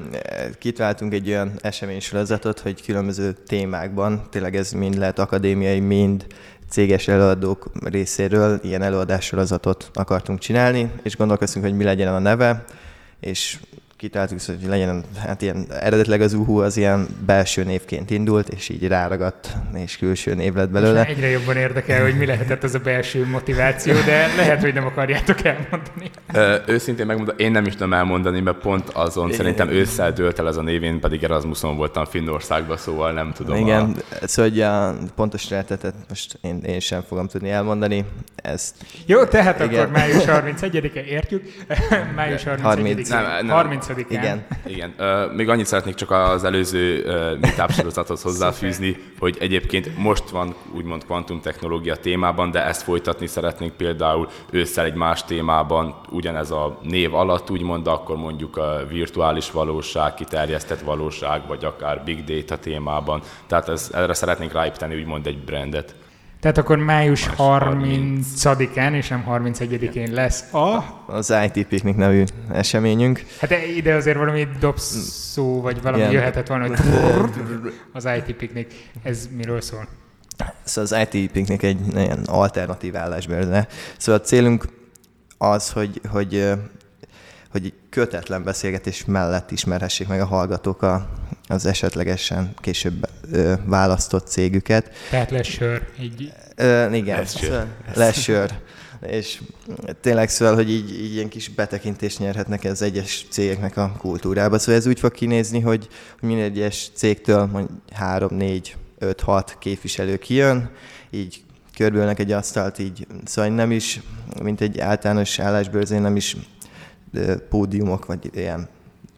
kitaláltunk 0.59 1.12
egy 1.12 1.28
olyan 1.28 1.52
eseménysorozatot, 1.61 2.61
hogy 2.61 2.85
különböző 2.85 3.33
témákban, 3.47 4.23
tényleg 4.31 4.57
ez 4.57 4.73
mind 4.73 4.99
lehet 4.99 5.19
akadémiai, 5.19 5.81
mind 5.81 6.26
céges 6.75 7.09
előadók 7.09 7.71
részéről 7.85 8.61
ilyen 8.62 8.83
előadássorozatot 8.83 9.90
akartunk 9.93 10.38
csinálni, 10.38 10.90
és 11.02 11.16
gondolkoztunk, 11.16 11.64
hogy 11.64 11.75
mi 11.75 11.85
legyen 11.85 12.14
a 12.14 12.19
neve, 12.19 12.64
és 13.21 13.59
kitaláltuk, 14.04 14.38
hogy 14.46 14.68
legyen, 14.68 15.04
hát 15.18 15.42
ilyen 15.42 15.66
eredetileg 15.80 16.20
az 16.20 16.32
UHU 16.32 16.58
az 16.58 16.76
ilyen 16.76 17.06
belső 17.26 17.64
névként 17.64 18.11
indult, 18.11 18.49
és 18.49 18.68
így 18.68 18.87
ráragadt, 18.87 19.56
és 19.75 19.96
külső 19.96 20.34
név 20.34 20.54
lett 20.54 20.70
belőle. 20.70 21.02
És 21.02 21.08
egyre 21.08 21.28
jobban 21.28 21.56
érdekel, 21.56 22.02
hogy 22.02 22.16
mi 22.16 22.26
lehetett 22.26 22.62
az 22.62 22.75
a 22.75 22.78
belső 22.78 23.26
motiváció, 23.26 23.94
de 24.06 24.26
lehet, 24.37 24.61
hogy 24.61 24.75
nem 24.75 24.87
akarjátok 24.87 25.44
elmondani. 25.44 26.11
Ö, 26.32 26.56
őszintén 26.66 27.06
megmondom, 27.06 27.34
én 27.38 27.50
nem 27.50 27.66
is 27.66 27.73
tudom 27.73 27.92
elmondani, 27.92 28.40
mert 28.40 28.56
pont 28.56 28.88
azon 28.88 29.30
én... 29.30 29.37
szerintem 29.37 29.68
ősszel 29.68 30.12
dőlt 30.12 30.38
el 30.38 30.46
az 30.46 30.56
a 30.56 30.62
névén, 30.62 31.00
pedig 31.00 31.23
Erasmuson 31.23 31.76
voltam 31.76 32.04
Finnországban, 32.04 32.76
szóval 32.76 33.12
nem 33.12 33.32
tudom. 33.32 33.56
Igen, 33.56 33.96
a... 34.20 34.26
szóval 34.26 34.50
hogy 34.50 34.61
a 34.61 34.94
pontos 35.14 35.50
rehetetet 35.50 35.94
most 36.08 36.38
én, 36.40 36.61
én 36.66 36.80
sem 36.80 37.02
fogom 37.08 37.26
tudni 37.26 37.50
elmondani. 37.50 38.04
Ezt... 38.37 38.75
Jó, 39.06 39.25
tehát 39.25 39.64
igen. 39.64 39.80
akkor 39.80 39.92
május 39.92 40.25
31-e 40.26 41.04
értjük. 41.04 41.52
május 42.16 42.42
31-e. 42.44 42.62
30. 42.62 43.08
Nem, 43.08 43.23
nem, 43.23 43.49
30 43.49 43.87
igen. 44.09 44.47
Igen. 44.67 44.95
Uh, 44.99 45.35
még 45.35 45.49
annyit 45.49 45.67
szeretnék 45.67 45.95
csak 45.95 46.11
az 46.11 46.45
előző 46.45 47.03
uh, 47.05 47.41
meetup 47.41 47.73
sorozathoz 47.73 48.23
hozzáfűzni, 48.29 48.97
hogy 49.19 49.37
egyébként 49.41 49.99
most 49.99 50.31
van 50.31 50.55
úgymond 50.75 51.05
kvantumtechnológia 51.05 51.97
témában, 51.97 52.51
de 52.51 52.65
ezt 52.65 52.83
folytatni 52.83 53.27
szeretnénk 53.27 53.73
például 53.73 54.29
ősszel 54.51 54.85
egy 54.85 54.95
más 54.95 55.25
témában, 55.25 55.95
ugyanez 56.11 56.51
a 56.51 56.79
név 56.83 57.15
alatt 57.15 57.51
úgymond, 57.51 57.87
akkor 57.87 58.17
mondjuk 58.17 58.57
a 58.57 58.83
virtuális 58.89 59.51
valóság, 59.51 60.15
kiterjesztett 60.15 60.81
valóság, 60.81 61.47
vagy 61.47 61.65
akár 61.65 62.03
big 62.05 62.25
data 62.25 62.59
témában. 62.59 63.23
Tehát 63.47 63.69
ez, 63.69 63.91
erre 63.95 64.15
szeretnénk 64.15 64.53
ráépíteni 64.53 64.95
úgymond 64.95 65.27
egy 65.27 65.39
brandet. 65.39 65.95
Tehát 66.45 66.59
akkor 66.59 66.79
május 66.79 67.31
30-án 67.39 68.93
és 68.93 69.09
nem 69.09 69.25
31-én 69.29 70.13
lesz 70.13 70.53
a... 70.53 70.85
Az 71.07 71.35
IT 71.45 71.67
Picnic 71.67 71.97
nevű 71.97 72.25
eseményünk. 72.53 73.25
Hát 73.41 73.51
ide 73.77 73.95
azért 73.95 74.17
valami 74.17 74.49
dobszó, 74.61 75.61
vagy 75.61 75.83
valami 75.83 76.03
Igen. 76.03 76.13
jöhetett 76.13 76.47
volna, 76.47 76.67
hogy 76.67 76.79
az 77.93 78.09
IT 78.17 78.37
Picnic. 78.37 78.75
Ez 79.03 79.29
miről 79.37 79.61
szól? 79.61 79.89
Szóval 80.65 80.99
az 81.03 81.09
IT 81.13 81.31
Picnic 81.31 81.63
egy 81.63 81.81
ilyen 81.95 82.23
alternatív 82.27 82.97
állásbérze. 82.97 83.69
Szóval 83.97 84.21
a 84.21 84.25
célunk 84.25 84.65
az, 85.39 85.71
hogy, 85.71 86.01
hogy 86.09 86.53
hogy 87.54 87.73
kötetlen 87.90 88.44
beszélgetés 88.44 89.04
mellett 89.04 89.50
ismerhessék 89.50 90.08
meg 90.08 90.20
a 90.20 90.25
hallgatók 90.25 90.82
a, 90.82 91.08
az 91.49 91.66
esetlegesen 91.66 92.54
később 92.56 93.08
ö, 93.32 93.54
választott 93.64 94.26
cégüket. 94.26 94.90
Tehát 95.11 95.30
lesz 95.30 95.46
sör. 95.46 95.82
Így... 96.00 96.32
Ö, 96.56 96.92
igen, 96.92 97.18
lesz 97.18 97.38
sör. 98.18 98.50
Szóval. 98.50 98.62
És 99.06 99.40
tényleg 100.00 100.28
szóval, 100.28 100.54
hogy 100.54 100.70
így, 100.70 101.02
így 101.02 101.12
ilyen 101.14 101.28
kis 101.28 101.49
betekintést 101.49 102.18
nyerhetnek 102.18 102.64
az 102.64 102.82
egyes 102.82 103.26
cégeknek 103.30 103.76
a 103.76 103.92
kultúrába. 103.99 104.58
Szóval 104.58 104.75
ez 104.75 104.87
úgy 104.87 104.99
fog 104.99 105.12
kinézni, 105.12 105.61
hogy, 105.61 105.88
hogy 106.20 106.28
minden 106.28 106.46
egyes 106.46 106.90
cégtől 106.94 107.46
mondjuk 107.46 107.78
3, 107.92 108.37
4, 108.37 108.76
5, 108.99 109.20
6 109.20 109.56
képviselő 109.58 110.16
kijön, 110.16 110.70
így 111.11 111.42
körbülnek 111.76 112.18
egy 112.18 112.32
asztalt, 112.32 112.78
így, 112.78 113.06
szóval 113.25 113.50
nem 113.50 113.70
is, 113.70 114.00
mint 114.42 114.61
egy 114.61 114.78
általános 114.78 115.38
állásbőrzén, 115.38 116.00
nem 116.00 116.16
is 116.16 116.37
pódiumok, 117.49 118.06
vagy 118.06 118.30
ilyen 118.33 118.68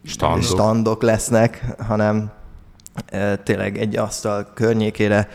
standok, 0.05 0.43
standok 0.43 1.03
lesznek, 1.03 1.65
hanem 1.79 2.31
tényleg 3.43 3.79
egy 3.79 3.97
asztal 3.97 4.51
környékére 4.55 5.29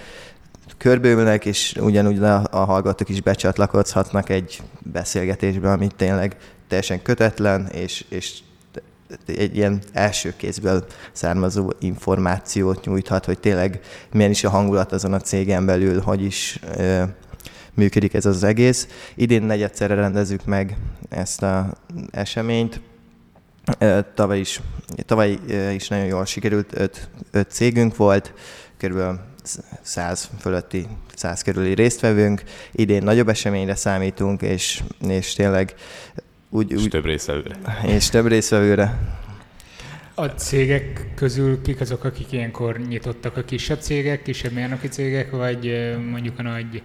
körbővülnek, 0.77 1.45
és 1.45 1.75
ugyanúgy 1.79 2.23
a, 2.23 2.43
a 2.51 2.57
hallgatók 2.57 3.09
is 3.09 3.21
becsatlakozhatnak 3.21 4.29
egy 4.29 4.61
beszélgetésbe, 4.79 5.71
ami 5.71 5.87
tényleg 5.95 6.37
teljesen 6.67 7.01
kötetlen, 7.01 7.67
és, 7.67 8.05
és 8.09 8.39
egy 9.25 9.55
ilyen 9.55 9.81
első 9.93 10.33
kézből 10.37 10.85
származó 11.11 11.71
információt 11.79 12.85
nyújthat, 12.85 13.25
hogy 13.25 13.39
tényleg 13.39 13.79
milyen 14.11 14.31
is 14.31 14.43
a 14.43 14.49
hangulat 14.49 14.91
azon 14.91 15.13
a 15.13 15.19
cégen 15.19 15.65
belül, 15.65 16.01
hogy 16.01 16.23
is 16.23 16.59
működik 17.73 18.13
ez 18.13 18.25
az 18.25 18.43
egész. 18.43 18.87
Idén 19.15 19.43
negyedszerre 19.43 19.95
rendezzük 19.95 20.45
meg 20.45 20.77
ezt 21.09 21.43
az 21.43 21.63
eseményt. 22.11 22.81
Tavaly 24.13 24.39
is, 24.39 24.61
tavaly 25.05 25.37
is 25.73 25.87
nagyon 25.87 26.05
jól 26.05 26.25
sikerült, 26.25 26.79
öt, 26.79 27.09
öt 27.31 27.51
cégünk 27.51 27.95
volt, 27.95 28.33
körülbelül 28.77 29.19
100 29.81 30.29
fölötti, 30.39 30.87
100 31.15 31.41
körüli 31.41 31.73
résztvevőnk. 31.73 32.43
Idén 32.71 33.03
nagyobb 33.03 33.29
eseményre 33.29 33.75
számítunk, 33.75 34.41
és, 34.41 34.83
és 35.07 35.33
tényleg 35.33 35.75
úgy, 36.49 36.71
és 36.71 36.81
úgy, 36.81 36.89
több 36.89 37.05
résztvevőre. 37.05 37.55
És 37.85 38.09
több 38.09 38.27
résztvevőre. 38.27 38.99
A 40.15 40.25
cégek 40.25 41.11
közül 41.15 41.61
kik 41.61 41.81
azok, 41.81 42.03
akik 42.03 42.31
ilyenkor 42.31 42.77
nyitottak? 42.77 43.37
A 43.37 43.43
kisebb 43.43 43.79
cégek, 43.79 44.21
kisebb 44.21 44.51
mérnoki 44.51 44.87
cégek, 44.87 45.31
vagy 45.31 45.95
mondjuk 46.11 46.39
a 46.39 46.41
nagy 46.41 46.83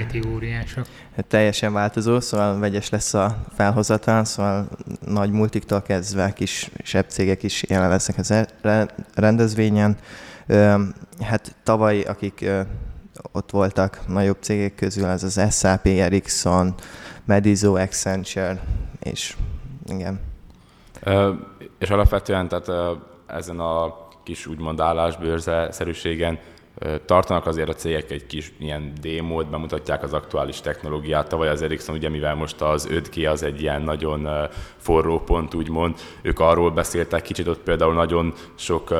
IT 0.00 0.26
óriások? 0.26 0.86
Hát 1.16 1.26
teljesen 1.26 1.72
változó, 1.72 2.20
szóval 2.20 2.58
vegyes 2.58 2.88
lesz 2.90 3.14
a 3.14 3.44
felhozatal, 3.56 4.24
szóval 4.24 4.68
nagy 5.06 5.30
multiktól 5.30 5.82
kezdve 5.82 6.32
kisebb 6.32 7.08
cégek 7.08 7.42
is 7.42 7.64
jelen 7.68 7.88
lesznek 7.88 8.18
az 8.18 8.30
e- 8.30 8.88
rendezvényen. 9.14 9.96
Hát 11.20 11.54
tavaly, 11.62 12.00
akik 12.00 12.50
ott 13.32 13.50
voltak 13.50 14.00
nagyobb 14.08 14.38
cégek 14.40 14.74
közül, 14.74 15.06
ez 15.06 15.22
az 15.22 15.40
SAP, 15.50 15.86
Ericsson, 15.86 16.74
Medizo, 17.24 17.74
Accenture, 17.74 18.60
és 19.02 19.36
igen. 19.86 20.20
És 21.78 21.90
alapvetően 21.90 22.48
tehát 22.48 22.98
ezen 23.26 23.60
a 23.60 23.94
kis 24.22 24.46
úgymond 24.46 24.80
állásbőrze 24.80 25.72
szerűségen 25.72 26.38
tartanak 27.04 27.46
azért 27.46 27.68
a 27.68 27.74
cégek 27.74 28.10
egy 28.10 28.26
kis 28.26 28.52
ilyen 28.58 28.92
démót, 29.00 29.50
bemutatják 29.50 30.02
az 30.02 30.12
aktuális 30.12 30.60
technológiát. 30.60 31.28
Tavaly 31.28 31.48
az 31.48 31.62
Ericsson, 31.62 31.94
ugye 31.94 32.08
mivel 32.08 32.34
most 32.34 32.60
az 32.60 32.88
5G 32.90 33.30
az 33.30 33.42
egy 33.42 33.60
ilyen 33.60 33.82
nagyon 33.82 34.28
forró 34.76 35.20
pont, 35.20 35.54
úgymond, 35.54 35.94
ők 36.22 36.40
arról 36.40 36.70
beszéltek, 36.70 37.22
kicsit 37.22 37.46
ott 37.48 37.60
például 37.60 37.94
nagyon 37.94 38.32
sok 38.54 38.94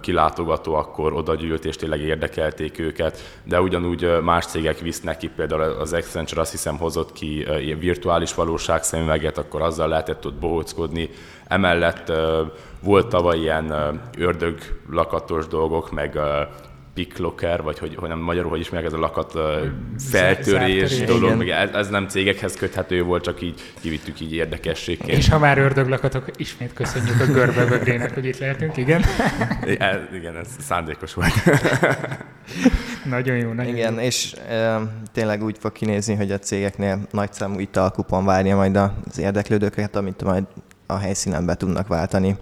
kilátogató 0.00 0.74
akkor 0.74 1.12
oda 1.12 1.34
gyűlt, 1.34 1.64
és 1.64 1.76
tényleg 1.76 2.00
érdekelték 2.00 2.78
őket, 2.78 3.40
de 3.44 3.60
ugyanúgy 3.60 4.20
más 4.22 4.46
cégek 4.46 4.78
visznek 4.78 5.16
ki, 5.16 5.28
például 5.28 5.62
az 5.62 5.92
Accenture 5.92 6.40
azt 6.40 6.50
hiszem 6.50 6.76
hozott 6.76 7.12
ki 7.12 7.46
virtuális 7.78 8.34
valóság 8.34 8.82
szemüveget, 8.82 9.38
akkor 9.38 9.62
azzal 9.62 9.88
lehetett 9.88 10.26
ott 10.26 10.34
bohóckodni. 10.34 11.10
Emellett 11.48 12.12
volt 12.82 13.08
tavaly 13.08 13.38
ilyen 13.38 14.00
ördöglakatos 14.18 15.46
dolgok, 15.46 15.90
meg 15.90 16.18
picklocker, 17.00 17.62
vagy 17.62 17.78
hogy, 17.78 17.94
hogy 17.94 18.08
nem 18.08 18.18
magyarul, 18.18 18.50
hogy 18.50 18.60
is 18.60 18.70
meg 18.70 18.84
ez 18.84 18.92
a 18.92 18.98
lakat 18.98 19.38
feltörés 19.98 21.00
dolog, 21.00 21.36
meg 21.36 21.48
ez, 21.48 21.70
ez, 21.70 21.88
nem 21.88 22.08
cégekhez 22.08 22.54
köthető 22.54 23.02
volt, 23.02 23.22
csak 23.22 23.42
így 23.42 23.60
kivittük 23.80 24.20
így 24.20 24.34
érdekességként. 24.34 25.18
És 25.18 25.28
ha 25.28 25.38
már 25.38 25.58
ördöglakatok, 25.58 26.30
ismét 26.36 26.72
köszönjük 26.72 27.20
a 27.20 27.24
görbevögrének, 27.24 28.14
hogy 28.14 28.24
itt 28.24 28.38
lehetünk, 28.38 28.76
igen? 28.76 29.02
ez, 29.78 29.98
igen, 30.14 30.36
ez 30.36 30.48
szándékos 30.58 31.14
volt. 31.14 31.32
nagyon 33.04 33.36
jó, 33.36 33.52
nagyon 33.52 33.74
Igen, 33.74 33.94
jó. 33.94 34.00
és 34.00 34.32
e, 34.48 34.80
tényleg 35.12 35.42
úgy 35.42 35.56
fog 35.58 35.72
kinézni, 35.72 36.14
hogy 36.14 36.32
a 36.32 36.38
cégeknél 36.38 36.98
nagyszámú 37.10 37.58
italkupon 37.58 38.24
várja 38.24 38.56
majd 38.56 38.76
az 38.76 39.18
érdeklődőket, 39.18 39.96
amit 39.96 40.22
majd 40.22 40.44
a 40.86 40.96
helyszínen 40.96 41.46
be 41.46 41.54
tudnak 41.54 41.86
váltani. 41.86 42.36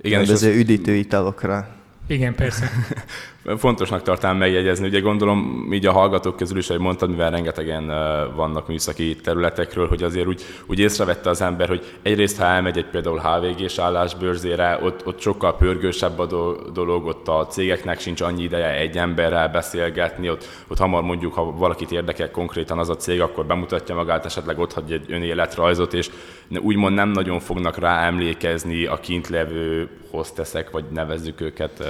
Igen, 0.00 0.22
és 0.22 0.28
az... 0.28 0.42
üdítő 0.42 0.94
italokra. 0.94 1.75
Igen, 2.08 2.34
persze. 2.34 2.68
fontosnak 3.56 4.02
tartám 4.02 4.36
megjegyezni. 4.36 4.86
Ugye 4.86 5.00
gondolom 5.00 5.68
így 5.72 5.86
a 5.86 5.92
hallgatók 5.92 6.36
közül 6.36 6.58
is, 6.58 6.68
hogy 6.68 6.78
mondtad, 6.78 7.10
mivel 7.10 7.30
rengetegen 7.30 7.86
vannak 8.34 8.68
műszaki 8.68 9.16
területekről, 9.16 9.88
hogy 9.88 10.02
azért 10.02 10.26
úgy, 10.26 10.42
úgy 10.66 10.78
észrevette 10.78 11.30
az 11.30 11.40
ember, 11.40 11.68
hogy 11.68 11.96
egyrészt, 12.02 12.38
ha 12.38 12.44
elmegy 12.44 12.78
egy 12.78 12.86
például 12.86 13.18
HVG-s 13.18 13.78
állásbőrzére, 13.78 14.78
ott, 14.82 15.06
ott 15.06 15.20
sokkal 15.20 15.56
pörgősebb 15.56 16.18
a 16.18 16.26
dolog, 16.72 17.06
ott 17.06 17.28
a 17.28 17.46
cégeknek 17.46 18.00
sincs 18.00 18.20
annyi 18.20 18.42
ideje 18.42 18.70
egy 18.70 18.98
emberrel 18.98 19.48
beszélgetni, 19.48 20.30
ott, 20.30 20.48
ott 20.68 20.78
hamar 20.78 21.02
mondjuk, 21.02 21.34
ha 21.34 21.52
valakit 21.52 21.92
érdekel 21.92 22.30
konkrétan 22.30 22.78
az 22.78 22.88
a 22.88 22.96
cég, 22.96 23.20
akkor 23.20 23.46
bemutatja 23.46 23.94
magát, 23.94 24.24
esetleg 24.24 24.58
ott 24.58 24.72
hagy 24.72 24.92
egy 24.92 25.12
önéletrajzot, 25.12 25.94
és 25.94 26.10
úgymond 26.58 26.94
nem 26.94 27.08
nagyon 27.08 27.40
fognak 27.40 27.78
rá 27.78 28.06
emlékezni 28.06 28.84
a 28.84 29.00
kintlevő 29.00 29.88
hozteszek, 30.10 30.70
vagy 30.70 30.84
nevezzük 30.90 31.40
őket 31.40 31.84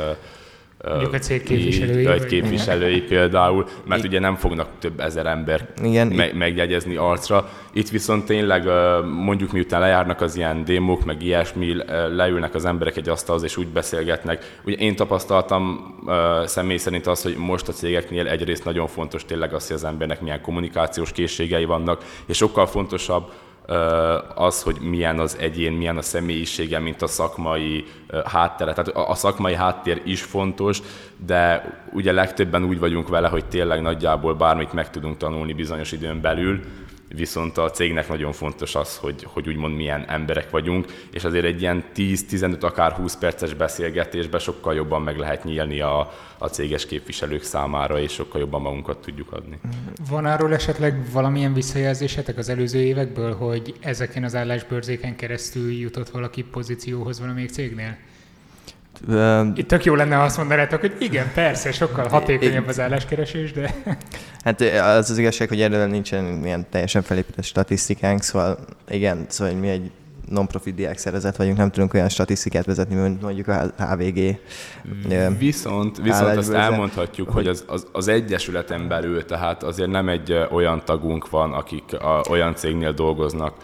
Mondjuk 0.89 1.13
a 1.13 1.19
cég 1.19 1.43
képviselői. 1.43 2.07
Egy 2.07 2.27
képviselői 2.27 3.01
például, 3.01 3.67
mert 3.85 4.05
ugye 4.05 4.21
nem 4.21 4.35
fognak 4.35 4.69
több 4.79 5.01
ezer 5.01 5.27
ember 5.27 5.69
Igen, 5.83 6.07
me- 6.07 6.33
megjegyezni 6.33 6.97
arcra. 6.97 7.49
Itt 7.73 7.89
viszont 7.89 8.25
tényleg 8.25 8.65
mondjuk 9.25 9.53
miután 9.53 9.81
lejárnak 9.81 10.21
az 10.21 10.37
ilyen 10.37 10.65
démok, 10.65 11.05
meg 11.05 11.23
ilyesmi, 11.23 11.77
leülnek 12.15 12.55
az 12.55 12.65
emberek 12.65 12.97
egy 12.97 13.09
asztalhoz 13.09 13.45
és 13.45 13.57
úgy 13.57 13.69
beszélgetnek. 13.69 14.59
Ugye 14.65 14.77
én 14.77 14.97
tapasztaltam 14.97 15.95
személy 16.45 16.77
szerint 16.77 17.07
azt, 17.07 17.23
hogy 17.23 17.37
most 17.37 17.69
a 17.69 17.73
cégeknél 17.73 18.27
egyrészt 18.27 18.65
nagyon 18.65 18.87
fontos 18.87 19.25
tényleg 19.25 19.55
az, 19.55 19.67
hogy 19.67 19.77
az 19.77 19.85
embernek 19.85 20.21
milyen 20.21 20.41
kommunikációs 20.41 21.13
készségei 21.13 21.65
vannak, 21.65 22.05
és 22.27 22.37
sokkal 22.37 22.67
fontosabb 22.67 23.33
az, 24.35 24.63
hogy 24.63 24.77
milyen 24.81 25.19
az 25.19 25.37
egyén, 25.41 25.73
milyen 25.73 25.97
a 25.97 26.03
személyisége, 26.03 26.79
mint 26.79 27.03
a 27.03 27.07
szakmai 27.07 27.85
háttere. 28.25 28.73
Tehát 28.73 29.09
a 29.09 29.15
szakmai 29.15 29.55
háttér 29.55 30.03
is 30.05 30.23
fontos, 30.23 30.81
de 31.27 31.71
ugye 31.93 32.13
legtöbben 32.13 32.65
úgy 32.65 32.79
vagyunk 32.79 33.09
vele, 33.09 33.29
hogy 33.29 33.45
tényleg 33.45 33.83
nagyjából 33.83 34.35
bármit 34.35 34.73
meg 34.73 34.91
tudunk 34.91 35.17
tanulni 35.17 35.53
bizonyos 35.53 35.93
időn 35.93 36.21
belül, 36.21 36.61
viszont 37.09 37.59
a 37.59 37.71
cégnek 37.71 38.09
nagyon 38.09 38.33
fontos 38.33 38.75
az, 38.75 38.97
hogy, 38.97 39.25
hogy 39.25 39.49
úgymond 39.49 39.75
milyen 39.75 40.05
emberek 40.09 40.51
vagyunk, 40.51 41.07
és 41.11 41.25
azért 41.25 41.45
egy 41.45 41.61
ilyen 41.61 41.85
10-15, 41.95 42.61
akár 42.61 42.93
20 42.93 43.17
perces 43.17 43.55
beszélgetésben 43.55 44.41
sokkal 44.41 44.75
jobban 44.75 45.03
meg 45.03 45.19
lehet 45.19 45.45
nyílni 45.45 45.81
a, 45.81 46.13
a 46.39 46.47
céges 46.47 46.87
képviselők 46.87 47.43
számára, 47.43 48.01
és 48.01 48.13
sokkal 48.13 48.41
jobban 48.41 48.61
magunkat 48.61 48.99
tudjuk 48.99 49.33
adni. 49.33 49.59
Van 50.11 50.25
arról 50.25 50.55
esetleg 50.55 51.11
valamilyen 51.13 51.53
visszajelzésetek 51.53 52.39
az 52.39 52.49
előző 52.49 52.79
évekből, 52.79 53.35
hogy 53.35 53.75
ezeken 53.81 54.25
az 54.25 54.35
állásbőrzéken 54.35 55.17
keresztül 55.17 55.73
jutott 55.73 56.09
valaki 56.09 56.43
pozícióhoz 56.43 57.21
valamelyik 57.21 57.51
cégnél? 57.51 57.97
Itt 59.55 59.69
tök 59.69 59.85
jó 59.85 59.95
lenne, 59.95 60.15
ha 60.15 60.23
azt 60.23 60.37
mondanátok, 60.37 60.81
hogy 60.81 60.97
igen, 60.99 61.31
persze, 61.35 61.73
sokkal 61.73 62.09
hatékonyabb 62.09 62.67
az 62.67 62.81
álláskeresés, 62.81 63.53
de... 63.53 63.75
Hát 64.45 64.61
az 64.61 65.11
az 65.11 65.19
igazság, 65.19 65.49
hogy 65.49 65.61
erről 65.61 65.87
nincsen 65.87 66.41
ilyen 66.45 66.67
teljesen 66.71 67.03
felépített 67.03 67.45
statisztikánk, 67.45 68.23
szóval 68.23 68.59
igen, 68.89 69.25
szóval 69.29 69.55
mi 69.55 69.69
egy 69.69 69.91
non-profit 70.29 70.75
diák 70.75 70.99
szervezet 70.99 71.37
vagyunk, 71.37 71.57
nem 71.57 71.71
tudunk 71.71 71.95
olyan 71.95 72.09
statisztikát 72.09 72.65
vezetni, 72.65 72.95
mint 72.95 73.23
mondjuk 73.23 73.49
a 73.49 73.73
HVG. 73.77 74.39
Viszont, 75.39 75.97
viszont 76.03 76.37
azt 76.37 76.53
elmondhatjuk, 76.53 77.31
hogy 77.31 77.47
az, 77.47 77.65
az, 77.67 77.87
az 77.93 78.09
Egyesületen 78.09 78.89
belül, 78.89 79.25
tehát 79.25 79.63
azért 79.63 79.91
nem 79.91 80.09
egy 80.09 80.47
olyan 80.51 80.83
tagunk 80.85 81.31
van, 81.31 81.53
akik 81.53 81.95
a, 82.01 82.25
olyan 82.31 82.55
cégnél 82.55 82.93
dolgoznak, 82.93 83.55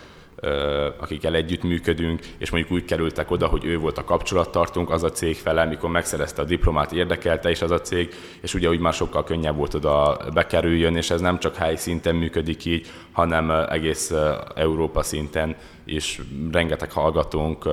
akikkel 0.98 1.34
együtt 1.34 1.62
működünk, 1.62 2.20
és 2.38 2.50
mondjuk 2.50 2.72
úgy 2.72 2.84
kerültek 2.84 3.30
oda, 3.30 3.46
hogy 3.46 3.64
ő 3.64 3.78
volt 3.78 3.98
a 3.98 4.04
kapcsolattartónk, 4.04 4.90
az 4.90 5.02
a 5.02 5.10
cég 5.10 5.36
fele, 5.36 5.64
mikor 5.64 5.90
megszerezte 5.90 6.42
a 6.42 6.44
diplomát, 6.44 6.92
érdekelte 6.92 7.50
is 7.50 7.62
az 7.62 7.70
a 7.70 7.80
cég, 7.80 8.14
és 8.40 8.54
ugye 8.54 8.68
úgy 8.68 8.78
már 8.78 8.92
sokkal 8.92 9.24
könnyebb 9.24 9.56
volt 9.56 9.74
oda 9.74 10.18
bekerüljön, 10.34 10.96
és 10.96 11.10
ez 11.10 11.20
nem 11.20 11.38
csak 11.38 11.56
helyi 11.56 11.76
szinten 11.76 12.14
működik 12.14 12.64
így, 12.64 12.86
hanem 13.12 13.50
egész 13.50 14.12
Európa 14.54 15.02
szinten 15.02 15.56
is 15.84 16.20
rengeteg 16.52 16.92
hallgatónk, 16.92 17.68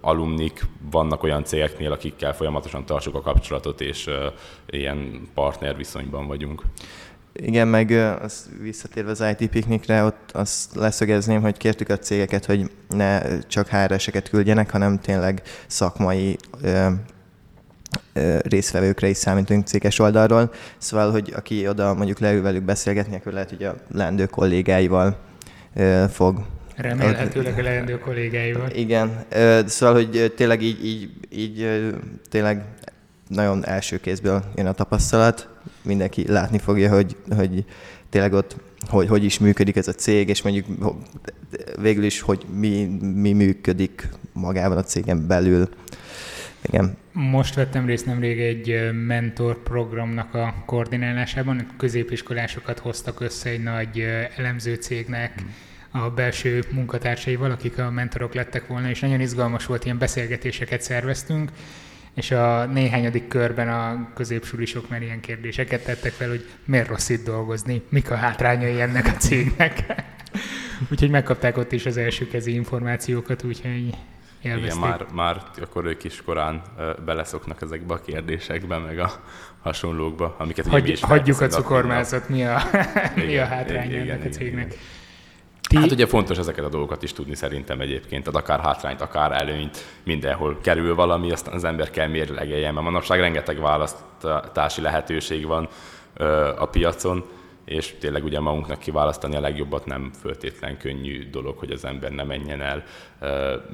alumnik 0.00 0.60
vannak 0.90 1.22
olyan 1.22 1.44
cégeknél, 1.44 1.92
akikkel 1.92 2.34
folyamatosan 2.34 2.84
tartsuk 2.84 3.14
a 3.14 3.20
kapcsolatot, 3.20 3.80
és 3.80 4.10
ilyen 4.66 5.28
partner 5.34 5.76
viszonyban 5.76 6.26
vagyunk. 6.26 6.62
Igen, 7.42 7.68
meg 7.68 7.90
az 8.22 8.48
visszatérve 8.60 9.10
az 9.10 9.24
IT 9.38 9.50
piknikre, 9.50 10.04
ott 10.04 10.30
azt 10.32 10.74
leszögezném, 10.74 11.40
hogy 11.40 11.56
kértük 11.56 11.88
a 11.88 11.98
cégeket, 11.98 12.44
hogy 12.44 12.70
ne 12.88 13.38
csak 13.38 13.68
HR-eseket 13.68 14.28
küldjenek, 14.28 14.70
hanem 14.70 15.00
tényleg 15.00 15.42
szakmai 15.66 16.36
ö, 16.62 16.88
ö, 18.12 18.38
részvevőkre 18.42 19.08
is 19.08 19.16
számítunk 19.16 19.66
céges 19.66 19.98
oldalról. 19.98 20.52
Szóval, 20.78 21.10
hogy 21.10 21.32
aki 21.36 21.68
oda 21.68 21.94
mondjuk 21.94 22.18
leül 22.18 22.42
velük 22.42 22.62
beszélgetni, 22.62 23.16
akkor 23.16 23.32
lehet, 23.32 23.48
hogy 23.48 23.64
a 23.64 23.76
leendő 23.92 24.26
kollégáival 24.26 25.16
ö, 25.74 26.04
fog 26.10 26.46
Remélhetőleg 26.76 27.58
a 27.58 27.62
leendő 27.62 27.98
kollégáival. 27.98 28.70
Igen, 28.70 29.24
szóval, 29.66 29.94
hogy 29.94 30.32
tényleg 30.36 30.62
így, 30.62 30.84
így, 30.84 31.10
így 31.30 31.88
tényleg 32.30 32.64
nagyon 33.28 33.66
első 33.66 34.00
kézből 34.00 34.44
jön 34.56 34.66
a 34.66 34.72
tapasztalat, 34.72 35.48
mindenki 35.82 36.28
látni 36.28 36.58
fogja, 36.58 36.94
hogy, 36.94 37.16
hogy 37.36 37.64
tényleg 38.08 38.32
ott 38.32 38.56
hogy, 38.86 39.08
hogy 39.08 39.24
is 39.24 39.38
működik 39.38 39.76
ez 39.76 39.88
a 39.88 39.92
cég, 39.92 40.28
és 40.28 40.42
mondjuk 40.42 40.66
végül 41.80 42.04
is, 42.04 42.20
hogy 42.20 42.46
mi, 42.54 42.84
mi 43.14 43.32
működik 43.32 44.08
magában 44.32 44.76
a 44.76 44.82
cégen 44.82 45.26
belül. 45.26 45.68
Igen. 46.62 46.96
Most 47.12 47.54
vettem 47.54 47.86
részt 47.86 48.06
nemrég 48.06 48.40
egy 48.40 48.92
mentor 48.92 49.62
programnak 49.62 50.34
a 50.34 50.54
koordinálásában, 50.66 51.66
középiskolásokat 51.76 52.78
hoztak 52.78 53.20
össze 53.20 53.50
egy 53.50 53.62
nagy 53.62 54.04
elemző 54.36 54.74
cégnek, 54.74 55.40
hmm 55.40 55.54
a 55.90 56.10
belső 56.10 56.64
munkatársaival, 56.72 57.50
akik 57.50 57.78
a 57.78 57.90
mentorok 57.90 58.34
lettek 58.34 58.66
volna, 58.66 58.88
és 58.88 59.00
nagyon 59.00 59.20
izgalmas 59.20 59.66
volt, 59.66 59.84
ilyen 59.84 59.98
beszélgetéseket 59.98 60.82
szerveztünk, 60.82 61.50
és 62.18 62.30
a 62.30 62.66
néhányadik 62.66 63.28
körben 63.28 63.68
a 63.68 64.12
középsulisok 64.14 64.88
már 64.88 65.02
ilyen 65.02 65.20
kérdéseket 65.20 65.84
tettek 65.84 66.12
fel, 66.12 66.28
hogy 66.28 66.48
miért 66.64 66.88
rossz 66.88 67.08
itt 67.08 67.24
dolgozni, 67.24 67.82
mik 67.88 68.10
a 68.10 68.14
hátrányai 68.14 68.80
ennek 68.80 69.06
a 69.06 69.10
cégnek. 69.16 69.84
úgyhogy 70.90 71.10
megkapták 71.10 71.56
ott 71.56 71.72
is 71.72 71.86
az 71.86 71.96
első 71.96 72.26
kezi 72.26 72.54
információkat, 72.54 73.44
úgyhogy 73.44 73.94
élvezték. 74.42 74.78
Igen, 74.78 74.78
már, 74.78 75.06
már 75.12 75.42
akkor 75.60 75.84
ők 75.84 76.04
is 76.04 76.22
korán 76.22 76.62
beleszoknak 77.04 77.62
ezekbe 77.62 77.94
a 77.94 78.00
kérdésekbe, 78.00 78.78
meg 78.78 78.98
a 78.98 79.12
hasonlókba, 79.62 80.34
amiket 80.38 80.66
Hagy, 80.66 81.00
Hagyjuk 81.00 81.40
a 81.40 81.46
cukormázat, 81.46 82.28
mi 82.28 82.44
a, 82.44 82.62
mi 83.26 83.38
a 83.38 83.44
hátránya 83.44 83.98
ennek 84.00 84.24
a 84.24 84.28
cégnek. 84.28 84.66
Igen. 84.66 84.78
Ti... 85.68 85.76
Hát 85.76 85.90
ugye 85.90 86.06
fontos 86.06 86.38
ezeket 86.38 86.64
a 86.64 86.68
dolgokat 86.68 87.02
is 87.02 87.12
tudni 87.12 87.34
szerintem 87.34 87.80
egyébként, 87.80 88.24
tehát 88.24 88.40
akár 88.40 88.60
hátrányt, 88.60 89.00
akár 89.00 89.32
előnyt, 89.32 89.84
mindenhol 90.04 90.58
kerül 90.62 90.94
valami, 90.94 91.32
aztán 91.32 91.54
az 91.54 91.64
ember 91.64 91.90
kell 91.90 92.06
mérlegeljen, 92.06 92.74
mert 92.74 92.86
manapság 92.86 93.20
rengeteg 93.20 93.60
választási 93.60 94.80
lehetőség 94.80 95.46
van 95.46 95.68
a 96.58 96.66
piacon, 96.66 97.24
és 97.64 97.94
tényleg 98.00 98.24
ugye 98.24 98.40
magunknak 98.40 98.78
kiválasztani 98.78 99.36
a 99.36 99.40
legjobbat 99.40 99.86
nem 99.86 100.10
föltétlen 100.20 100.76
könnyű 100.76 101.30
dolog, 101.30 101.58
hogy 101.58 101.70
az 101.70 101.84
ember 101.84 102.10
ne 102.10 102.22
menjen 102.22 102.60
el 102.60 102.84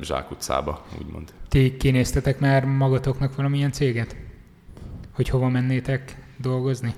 zsákutcába, 0.00 0.84
úgymond. 0.98 1.32
Ti 1.48 1.76
kinéztetek 1.76 2.38
már 2.38 2.64
magatoknak 2.64 3.36
valamilyen 3.36 3.72
céget? 3.72 4.16
Hogy 5.12 5.28
hova 5.28 5.48
mennétek 5.48 6.16
dolgozni? 6.36 6.94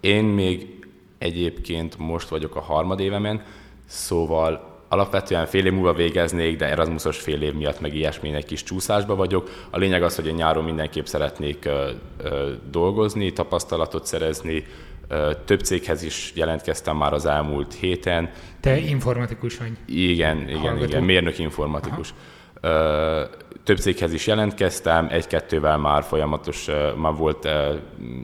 Én 0.00 0.24
még 0.24 0.86
egyébként 1.18 1.98
most 1.98 2.28
vagyok 2.28 2.56
a 2.56 2.60
harmadévemen, 2.60 3.42
Szóval 3.86 4.74
alapvetően 4.88 5.46
fél 5.46 5.66
év 5.66 5.72
múlva 5.72 5.92
végeznék, 5.92 6.56
de 6.56 6.68
Erasmusos 6.68 7.18
fél 7.18 7.42
év 7.42 7.54
miatt 7.54 7.80
meg 7.80 7.94
ilyesmi 7.94 8.34
egy 8.34 8.44
kis 8.44 8.62
csúszásba 8.62 9.14
vagyok. 9.14 9.50
A 9.70 9.78
lényeg 9.78 10.02
az, 10.02 10.16
hogy 10.16 10.26
én 10.26 10.34
nyáron 10.34 10.64
mindenképp 10.64 11.04
szeretnék 11.04 11.64
ö, 11.64 11.90
ö, 12.22 12.52
dolgozni, 12.70 13.32
tapasztalatot 13.32 14.06
szerezni, 14.06 14.64
ö, 15.08 15.30
több 15.44 15.60
céghez 15.60 16.02
is 16.02 16.32
jelentkeztem 16.34 16.96
már 16.96 17.12
az 17.12 17.26
elmúlt 17.26 17.74
héten. 17.74 18.30
Te 18.60 18.78
informatikus 18.78 19.58
vagy? 19.58 19.72
Igen, 19.86 20.42
igen, 20.42 20.60
Hallgató. 20.60 20.84
igen, 20.84 21.02
mérnök 21.02 21.38
informatikus. 21.38 22.14
Ö, 22.60 23.22
több 23.64 23.78
céghez 23.78 24.12
is 24.12 24.26
jelentkeztem, 24.26 25.08
egy-kettővel 25.10 25.78
már 25.78 26.02
folyamatos, 26.02 26.66
már 26.96 27.14
volt 27.14 27.48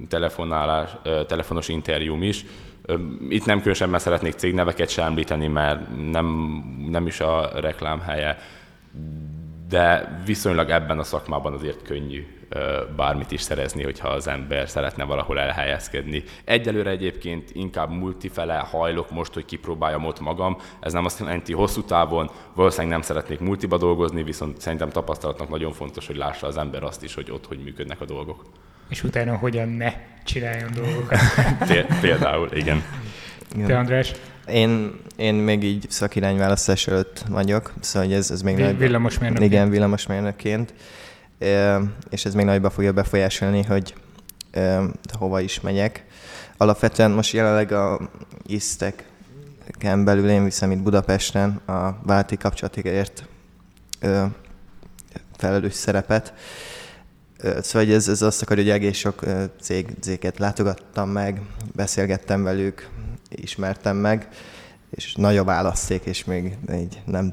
telefonálás, 0.09 0.91
telefonos 1.27 1.69
interjúm 1.69 2.23
is, 2.23 2.45
itt 3.29 3.45
nem 3.45 3.59
különösebben 3.59 3.99
szeretnék 3.99 4.33
cégneveket 4.33 4.89
sem 4.89 5.05
említeni, 5.05 5.47
mert 5.47 6.11
nem, 6.11 6.27
nem 6.89 7.07
is 7.07 7.21
a 7.21 7.51
reklám 7.61 8.01
helye, 8.01 8.39
de 9.69 10.21
viszonylag 10.25 10.71
ebben 10.71 10.99
a 10.99 11.03
szakmában 11.03 11.53
azért 11.53 11.83
könnyű 11.83 12.27
bármit 12.97 13.31
is 13.31 13.41
szerezni, 13.41 13.83
hogyha 13.83 14.09
az 14.09 14.29
ember 14.29 14.69
szeretne 14.69 15.05
valahol 15.05 15.39
elhelyezkedni. 15.39 16.23
Egyelőre 16.45 16.91
egyébként 16.91 17.51
inkább 17.53 17.91
multifele 17.91 18.55
hajlok 18.55 19.11
most, 19.11 19.35
hogy 19.35 19.45
kipróbáljam 19.45 20.05
ott 20.05 20.21
magam. 20.21 20.57
Ez 20.81 20.93
nem 20.93 21.05
azt 21.05 21.19
jelenti 21.19 21.53
hosszú 21.53 21.83
távon, 21.83 22.31
valószínűleg 22.55 22.93
nem 22.93 23.03
szeretnék 23.03 23.41
multiba 23.41 23.79
dolgozni, 23.79 24.23
viszont 24.23 24.61
szerintem 24.61 24.91
tapasztalatnak 24.91 25.49
nagyon 25.49 25.73
fontos, 25.73 26.07
hogy 26.07 26.17
lássa 26.17 26.47
az 26.47 26.57
ember 26.57 26.83
azt 26.83 27.03
is, 27.03 27.15
hogy 27.15 27.31
ott 27.31 27.47
hogy 27.47 27.59
működnek 27.59 28.01
a 28.01 28.05
dolgok. 28.05 28.43
És 28.93 29.05
utána 29.05 29.37
hogyan 29.37 29.69
ne 29.69 29.93
csináljon 30.25 30.71
dolgokat. 30.75 31.19
Például, 32.01 32.49
igen. 32.53 32.83
Te 33.67 33.79
András? 33.79 34.13
Én, 34.49 35.01
én 35.17 35.35
még 35.35 35.63
így 35.63 35.87
szakirányválasztás 35.89 36.87
előtt 36.87 37.25
vagyok, 37.29 37.73
szóval 37.81 38.13
ez, 38.13 38.31
ez 38.31 38.43
még 38.43 38.57
Vi- 38.57 38.79
villamosmérnökként. 38.79 39.53
Igen, 39.53 39.71
villamosmérnökként. 39.71 40.75
És 42.11 42.25
ez 42.25 42.35
még 42.35 42.45
nagyba 42.45 42.71
fogja 42.71 42.93
befolyásolni, 42.93 43.63
hogy 43.63 43.95
hova 45.19 45.41
is 45.41 45.61
megyek. 45.61 46.05
Alapvetően 46.57 47.11
most 47.11 47.33
jelenleg 47.33 47.73
a 47.73 48.11
ISZTEK-en 48.47 50.05
belül 50.05 50.29
én 50.29 50.45
viszem 50.45 50.71
itt 50.71 50.83
Budapesten 50.83 51.61
a 51.67 51.99
válti 52.03 52.37
kapcsolatikért 52.37 53.25
felelős 55.37 55.75
szerepet. 55.75 56.35
Szóval 57.61 57.95
ez, 57.95 58.09
ez 58.09 58.23
azt 58.23 58.43
akarja, 58.43 58.63
hogy 58.63 58.73
egész 58.73 58.97
sok 58.97 59.25
cég, 59.61 59.87
céget 60.01 60.39
látogattam 60.39 61.09
meg, 61.09 61.41
beszélgettem 61.75 62.43
velük, 62.43 62.89
ismertem 63.31 63.97
meg, 63.97 64.29
és 64.91 65.15
nagy 65.15 65.37
a 65.37 65.45
választék, 65.45 66.05
és 66.05 66.25
még 66.25 66.57
így 66.75 67.03
nem 67.05 67.33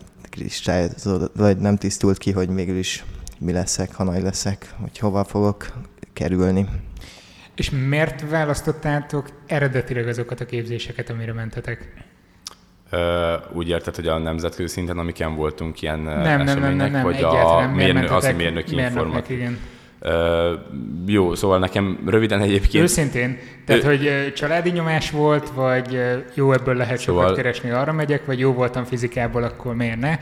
vagy 1.36 1.58
nem 1.58 1.78
tisztult 1.78 2.18
ki, 2.18 2.32
hogy 2.32 2.50
mégis 2.50 2.78
is 2.78 3.04
mi 3.40 3.52
leszek, 3.52 3.94
ha 3.94 4.04
nagy 4.04 4.22
leszek, 4.22 4.74
hogy 4.82 4.98
hova 4.98 5.24
fogok 5.24 5.68
kerülni. 6.14 6.66
És 7.56 7.70
miért 7.70 8.30
választottátok 8.30 9.30
eredetileg 9.48 10.08
azokat 10.08 10.40
a 10.40 10.46
képzéseket, 10.46 11.10
amire 11.10 11.34
mentetek? 11.34 11.94
Uh, 12.92 13.56
úgy 13.56 13.70
érted, 13.70 13.96
hogy 13.96 14.08
a 14.08 14.18
nemzetközi 14.18 14.68
szinten, 14.68 14.98
amiken 14.98 15.36
voltunk 15.36 15.82
ilyen 15.82 16.00
nem, 16.00 16.22
nem, 16.22 16.44
nem, 16.44 16.60
nem, 16.60 16.76
nem, 16.76 16.92
nem, 16.92 17.04
vagy 17.04 17.22
a 17.22 17.72
mérnö, 17.76 18.08
az 18.08 18.24
a 18.24 18.34
mérnöki 18.34 18.76
informatika. 18.76 19.52
Uh, 20.02 20.12
jó, 21.06 21.36
szóval 21.36 21.60
nekem 21.60 22.00
röviden 22.06 22.42
egyébként... 22.42 22.84
Őszintén, 22.84 23.38
tehát, 23.66 23.84
hogy 23.84 24.34
családi 24.36 24.70
nyomás 24.70 25.12
volt, 25.12 25.50
vagy 25.50 26.00
jó, 26.34 26.52
ebből 26.52 26.76
lehet 26.76 26.98
szóval... 26.98 27.22
sokat 27.22 27.38
keresni, 27.38 27.70
arra 27.70 27.92
megyek, 27.92 28.26
vagy 28.26 28.40
jó 28.40 28.54
voltam 28.54 28.84
fizikából, 28.84 29.44
akkor 29.44 29.76
miért 29.76 30.00
ne? 30.00 30.18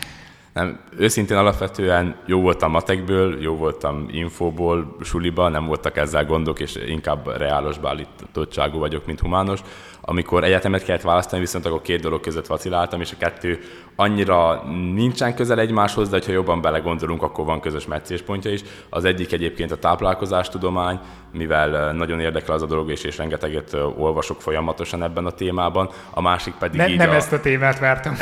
Nem, 0.57 0.79
őszintén 0.97 1.37
alapvetően 1.37 2.15
jó 2.25 2.41
voltam 2.41 2.71
matekből, 2.71 3.41
jó 3.41 3.55
voltam 3.55 4.05
infóból, 4.11 4.95
suliba, 5.01 5.49
nem 5.49 5.65
voltak 5.65 5.97
ezzel 5.97 6.25
gondok, 6.25 6.59
és 6.59 6.75
inkább 6.87 7.37
reálos 7.37 7.77
beállítottságú 7.77 8.79
vagyok, 8.79 9.05
mint 9.05 9.19
humános. 9.19 9.59
Amikor 10.01 10.43
egyetemet 10.43 10.83
kellett 10.83 11.01
választani, 11.01 11.41
viszont 11.41 11.65
akkor 11.65 11.81
két 11.81 12.01
dolog 12.01 12.19
között 12.19 12.47
vaciláltam, 12.47 13.01
és 13.01 13.11
a 13.11 13.17
kettő 13.17 13.59
annyira 13.99 14.63
nincsen 14.93 15.35
közel 15.35 15.59
egymáshoz, 15.59 16.09
de 16.09 16.21
ha 16.25 16.31
jobban 16.31 16.61
belegondolunk, 16.61 17.23
akkor 17.23 17.45
van 17.45 17.59
közös 17.59 17.85
meccéspontja 17.85 18.51
is. 18.51 18.61
Az 18.89 19.05
egyik 19.05 19.31
egyébként 19.31 19.71
a 19.71 19.77
táplálkozástudomány, 19.77 20.99
mivel 21.31 21.93
nagyon 21.93 22.19
érdekel 22.19 22.55
az 22.55 22.61
a 22.61 22.65
dolog, 22.65 22.89
és, 22.89 23.03
és 23.03 23.17
rengeteget 23.17 23.73
olvasok 23.97 24.41
folyamatosan 24.41 25.03
ebben 25.03 25.25
a 25.25 25.31
témában. 25.31 25.89
A 26.09 26.21
másik 26.21 26.53
pedig 26.53 26.79
ne, 26.79 26.87
így 26.87 26.97
Nem 26.97 27.09
a... 27.09 27.15
ezt 27.15 27.33
a 27.33 27.39
témát 27.39 27.79
vártam 27.79 28.15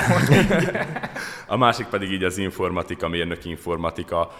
a 1.47 1.57
másik 1.57 1.85
pedig 1.85 2.11
így 2.11 2.23
az 2.23 2.38
informatika, 2.38 3.07
mérnöki 3.07 3.49
informatika, 3.49 4.31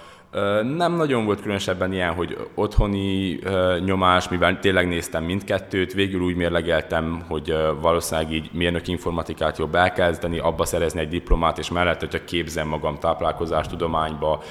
nem 0.78 0.96
nagyon 0.96 1.26
volt 1.26 1.42
különösebben 1.42 1.94
ilyen, 1.94 2.14
hogy 2.14 2.38
otthoni 2.56 3.40
nyomás, 3.86 4.30
mivel 4.30 4.60
tényleg 4.60 4.88
néztem 4.88 5.24
mindkettőt, 5.24 5.94
végül 5.94 6.22
úgy 6.22 6.36
mérlegeltem, 6.36 7.24
hogy 7.28 7.56
valószínűleg 7.82 8.32
így 8.32 8.50
mérnök 8.52 8.88
informatikát 8.88 9.58
jobb 9.58 9.76
elkezdeni, 9.76 10.40
abba 10.40 10.66
szerezni 10.66 11.00
egy 11.00 11.10
diplomát, 11.10 11.58
és 11.58 11.70
mellett, 11.70 12.00
hogyha 12.00 12.24
képzem 12.24 12.68
magam 12.68 13.00
táplálkozástudományba, 13.00 14.42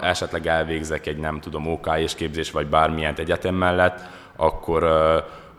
esetleg 0.00 0.46
elvégzek 0.46 1.06
egy 1.06 1.18
nem 1.18 1.40
tudom, 1.40 1.66
OK 1.66 1.90
és 1.96 2.14
képzés, 2.14 2.50
vagy 2.50 2.66
bármilyen 2.66 3.14
egyetem 3.16 3.54
mellett, 3.54 4.00
akkor 4.36 4.82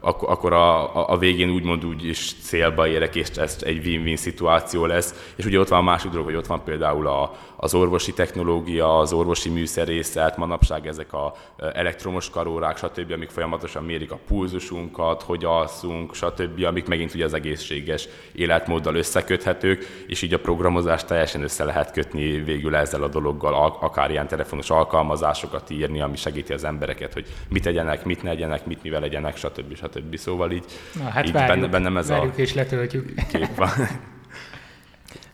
akkor, 0.05 0.29
akkor 0.29 0.53
a, 0.53 1.09
a 1.11 1.17
végén 1.17 1.49
úgymond 1.49 1.85
úgy 1.85 2.05
is 2.05 2.35
célba 2.41 2.87
érek, 2.87 3.15
és 3.15 3.29
ez 3.29 3.57
egy 3.61 3.85
win-win 3.85 4.15
szituáció 4.15 4.85
lesz. 4.85 5.31
És 5.35 5.45
ugye 5.45 5.59
ott 5.59 5.67
van 5.67 5.79
a 5.79 5.83
másik 5.83 6.11
dolog, 6.11 6.25
hogy 6.25 6.35
ott 6.35 6.47
van 6.47 6.63
például 6.63 7.07
a, 7.07 7.31
az 7.55 7.73
orvosi 7.73 8.13
technológia, 8.13 8.97
az 8.97 9.13
orvosi 9.13 9.49
műszerészet, 9.49 10.37
manapság 10.37 10.87
ezek 10.87 11.13
a 11.13 11.33
elektromos 11.73 12.29
karórák, 12.29 12.77
stb., 12.77 13.11
amik 13.11 13.29
folyamatosan 13.29 13.83
mérik 13.83 14.11
a 14.11 14.19
pulzusunkat, 14.27 15.21
hogy 15.21 15.45
alszunk, 15.45 16.15
stb., 16.15 16.63
amik 16.63 16.87
megint 16.87 17.13
ugye 17.13 17.25
az 17.25 17.33
egészséges 17.33 18.07
életmóddal 18.33 18.95
összeköthetők, 18.95 20.03
és 20.07 20.21
így 20.21 20.33
a 20.33 20.39
programozást 20.39 21.07
teljesen 21.07 21.43
össze 21.43 21.63
lehet 21.63 21.91
kötni 21.91 22.31
végül 22.31 22.75
ezzel 22.75 23.03
a 23.03 23.07
dologgal, 23.07 23.77
akár 23.79 24.11
ilyen 24.11 24.27
telefonos 24.27 24.69
alkalmazásokat 24.69 25.69
írni, 25.69 26.01
ami 26.01 26.15
segíti 26.15 26.53
az 26.53 26.63
embereket, 26.63 27.13
hogy 27.13 27.25
mit 27.49 27.63
tegyenek, 27.63 28.05
mit 28.05 28.23
ne 28.23 28.29
legyenek, 28.29 28.65
mit 28.65 28.83
mivel 28.83 28.99
legyenek, 28.99 29.37
stb. 29.37 29.75
stb. 29.75 29.92
Szóval 30.15 30.51
így, 30.51 30.65
Na, 30.93 31.09
hát 31.09 31.25
így 31.25 31.31
várjuk, 31.31 31.59
benne, 31.59 31.71
bennem 31.71 31.97
ez 31.97 32.07
várjuk 32.07 32.33
a 32.37 32.41
és 32.41 32.53
letöltjük. 32.53 33.13
kép 33.27 33.55
van. 33.55 33.69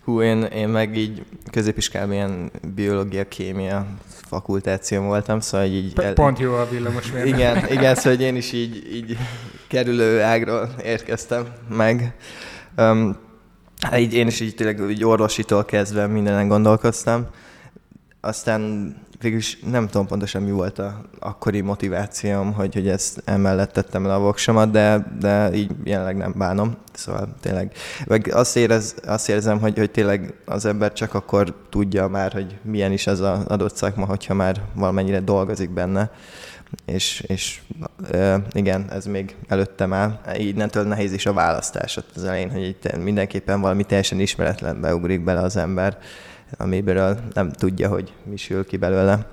Hú, 0.04 0.22
én, 0.22 0.44
én 0.44 0.68
meg 0.68 0.98
így 0.98 1.24
középiskában 1.52 2.14
ilyen 2.14 2.52
biológia, 2.76 3.28
kémia 3.28 3.88
fakultáció 4.08 5.02
voltam, 5.02 5.40
szóval 5.40 5.68
így... 5.68 5.94
El... 6.00 6.14
Pont 6.14 6.40
jó 6.40 6.54
a 6.54 6.68
villamos 6.70 7.12
mérnök. 7.12 7.36
Igen, 7.36 7.66
igen, 7.78 7.96
szóval 7.96 8.20
én 8.20 8.36
is 8.36 8.52
így, 8.52 8.94
így 8.94 9.18
kerülő 9.68 10.22
ágról 10.22 10.70
érkeztem 10.84 11.48
meg. 11.70 12.14
Um, 12.78 13.18
így 13.98 14.14
én 14.14 14.28
is 14.28 14.40
így 14.40 14.56
tényleg 14.56 14.90
így 14.90 15.06
orvositól 15.06 15.66
kezdve 15.66 16.08
mindenen 16.08 16.48
gondolkoztam. 16.48 17.28
Aztán 18.22 18.96
végülis 19.20 19.60
nem 19.60 19.88
tudom 19.88 20.08
pontosan 20.08 20.42
mi 20.42 20.52
volt 20.52 20.80
a 20.80 21.02
akkori 21.20 21.62
motivációm, 21.62 22.54
hogy, 22.54 22.74
hogy 22.74 22.88
ezt 22.88 23.22
emellett 23.26 23.72
tettem 23.72 24.06
le 24.06 24.14
a 24.14 24.20
voksomat, 24.20 24.72
de, 24.72 25.16
de 25.20 25.54
így 25.54 25.72
jelenleg 25.84 26.18
nem 26.18 26.34
bánom. 26.38 26.76
Szóval 26.94 27.36
tényleg, 27.42 27.72
meg 28.08 28.30
azt, 28.34 28.56
érez, 28.56 28.96
azt 29.06 29.30
érzem, 29.30 29.60
hogy, 29.60 29.78
hogy 29.78 29.92
tényleg 29.92 30.34
az 30.46 30.66
ember 30.66 30.94
csak 30.94 31.14
akkor 31.14 31.56
tudja 31.70 32.08
már, 32.08 32.34
hogy 32.34 32.58
milyen 32.62 32.92
is 32.92 33.08
az 33.08 33.20
az 33.20 33.46
adott 33.46 33.76
szakma, 33.76 34.06
hogyha 34.06 34.34
már 34.34 34.62
valamennyire 34.74 35.20
dolgozik 35.20 35.70
benne. 35.70 36.12
És, 36.86 37.24
és 37.28 37.62
igen, 38.52 38.92
ez 38.92 39.06
még 39.06 39.36
előttem 39.48 39.94
áll. 39.94 40.20
Innentől 40.38 40.84
nehéz 40.84 41.14
is 41.14 41.26
a 41.26 41.34
választás 41.34 42.00
az 42.16 42.24
elején, 42.24 42.52
hogy 42.52 42.64
itt 42.64 42.98
mindenképpen 42.98 43.62
valami 43.62 43.84
teljesen 43.84 44.20
ismeretlenbe 44.20 44.96
ugrik 44.96 45.24
bele 45.24 45.42
az 45.42 45.58
ember 45.58 45.98
amiből 46.58 47.20
nem 47.34 47.52
tudja, 47.52 47.90
hogy 47.90 48.14
mi 48.24 48.38
sül 48.38 48.66
ki 48.66 48.78
belőle. 48.78 49.28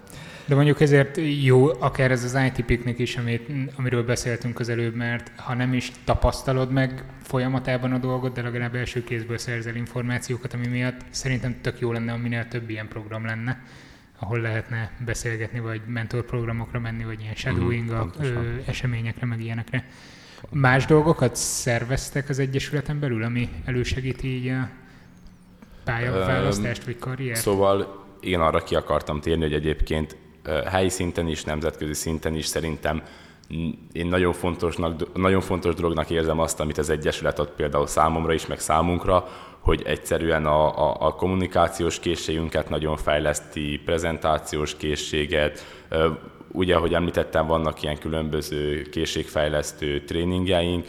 De 0.47 0.55
mondjuk 0.55 0.81
ezért 0.81 1.19
jó 1.43 1.81
akár 1.81 2.11
ez 2.11 2.25
az 2.25 2.39
IT 2.47 2.65
piknik 2.65 2.99
is, 2.99 3.17
amit, 3.17 3.51
amiről 3.77 4.05
beszéltünk 4.05 4.61
az 4.61 4.69
előbb, 4.69 4.95
mert 4.95 5.33
ha 5.37 5.55
nem 5.55 5.73
is 5.73 5.93
tapasztalod 6.05 6.71
meg 6.71 7.05
folyamatában 7.23 7.93
a 7.93 7.99
dolgot, 7.99 8.33
de 8.35 8.43
legalább 8.43 8.75
első 8.75 9.05
kézből 9.05 9.39
szerzel 9.39 9.75
információkat, 9.75 10.55
ami 10.55 10.67
miatt 10.67 11.01
szerintem 11.11 11.57
tök 11.61 11.81
jó 11.81 11.93
lenne, 11.93 12.17
minél 12.17 12.49
több 12.49 12.71
ilyen 12.71 12.89
program 12.89 13.25
lenne, 13.25 13.63
ahol 14.19 14.41
lehetne 14.41 14.91
beszélgetni, 15.05 15.61
vagy 15.61 15.81
mentorprogramokra 15.87 16.81
menni, 16.81 17.05
vagy 17.05 17.21
ilyen 17.21 17.35
shadowing 17.35 17.91
mm, 17.91 18.57
eseményekre, 18.67 19.27
meg 19.27 19.41
ilyenekre. 19.41 19.85
Más 20.51 20.85
dolgokat 20.85 21.37
szerveztek 21.37 22.29
az 22.29 22.39
Egyesületen 22.39 23.01
belül, 23.01 23.23
ami 23.23 23.49
elősegíti 23.65 24.29
így 24.29 24.49
a 24.49 24.69
pályaválasztást 25.87 26.85
vagy 26.85 26.99
karriert? 26.99 27.41
Szóval 27.41 28.05
igen, 28.21 28.41
arra 28.41 28.59
ki 28.59 28.75
akartam 28.75 29.21
térni, 29.21 29.43
hogy 29.43 29.53
egyébként 29.53 30.17
helyi 30.67 30.89
szinten 30.89 31.29
is, 31.29 31.45
nemzetközi 31.45 31.95
szinten 31.95 32.35
is 32.35 32.47
szerintem 32.47 33.03
én 33.93 34.07
nagyon, 34.07 34.33
fontosnak, 34.33 35.15
nagyon 35.15 35.41
fontos 35.41 35.75
dolognak 35.75 36.11
érzem 36.11 36.39
azt, 36.39 36.61
amit 36.61 36.79
az 36.79 36.91
Egyesület 36.91 37.39
ad 37.39 37.49
például 37.49 37.87
számomra 37.87 38.33
is, 38.33 38.47
meg 38.47 38.61
számunkra, 38.61 39.29
hogy 39.61 39.83
egyszerűen 39.85 40.47
a, 40.47 40.91
a, 40.91 41.07
a 41.07 41.15
kommunikációs 41.15 41.99
készségünket 41.99 42.69
nagyon 42.69 42.97
fejleszti, 42.97 43.81
prezentációs 43.85 44.77
készséget, 44.77 45.65
Ugye, 46.57 46.75
ahogy 46.75 46.95
említettem, 46.95 47.47
vannak 47.47 47.83
ilyen 47.83 47.99
különböző 47.99 48.83
készségfejlesztő 48.83 50.01
tréningjeink, 50.01 50.87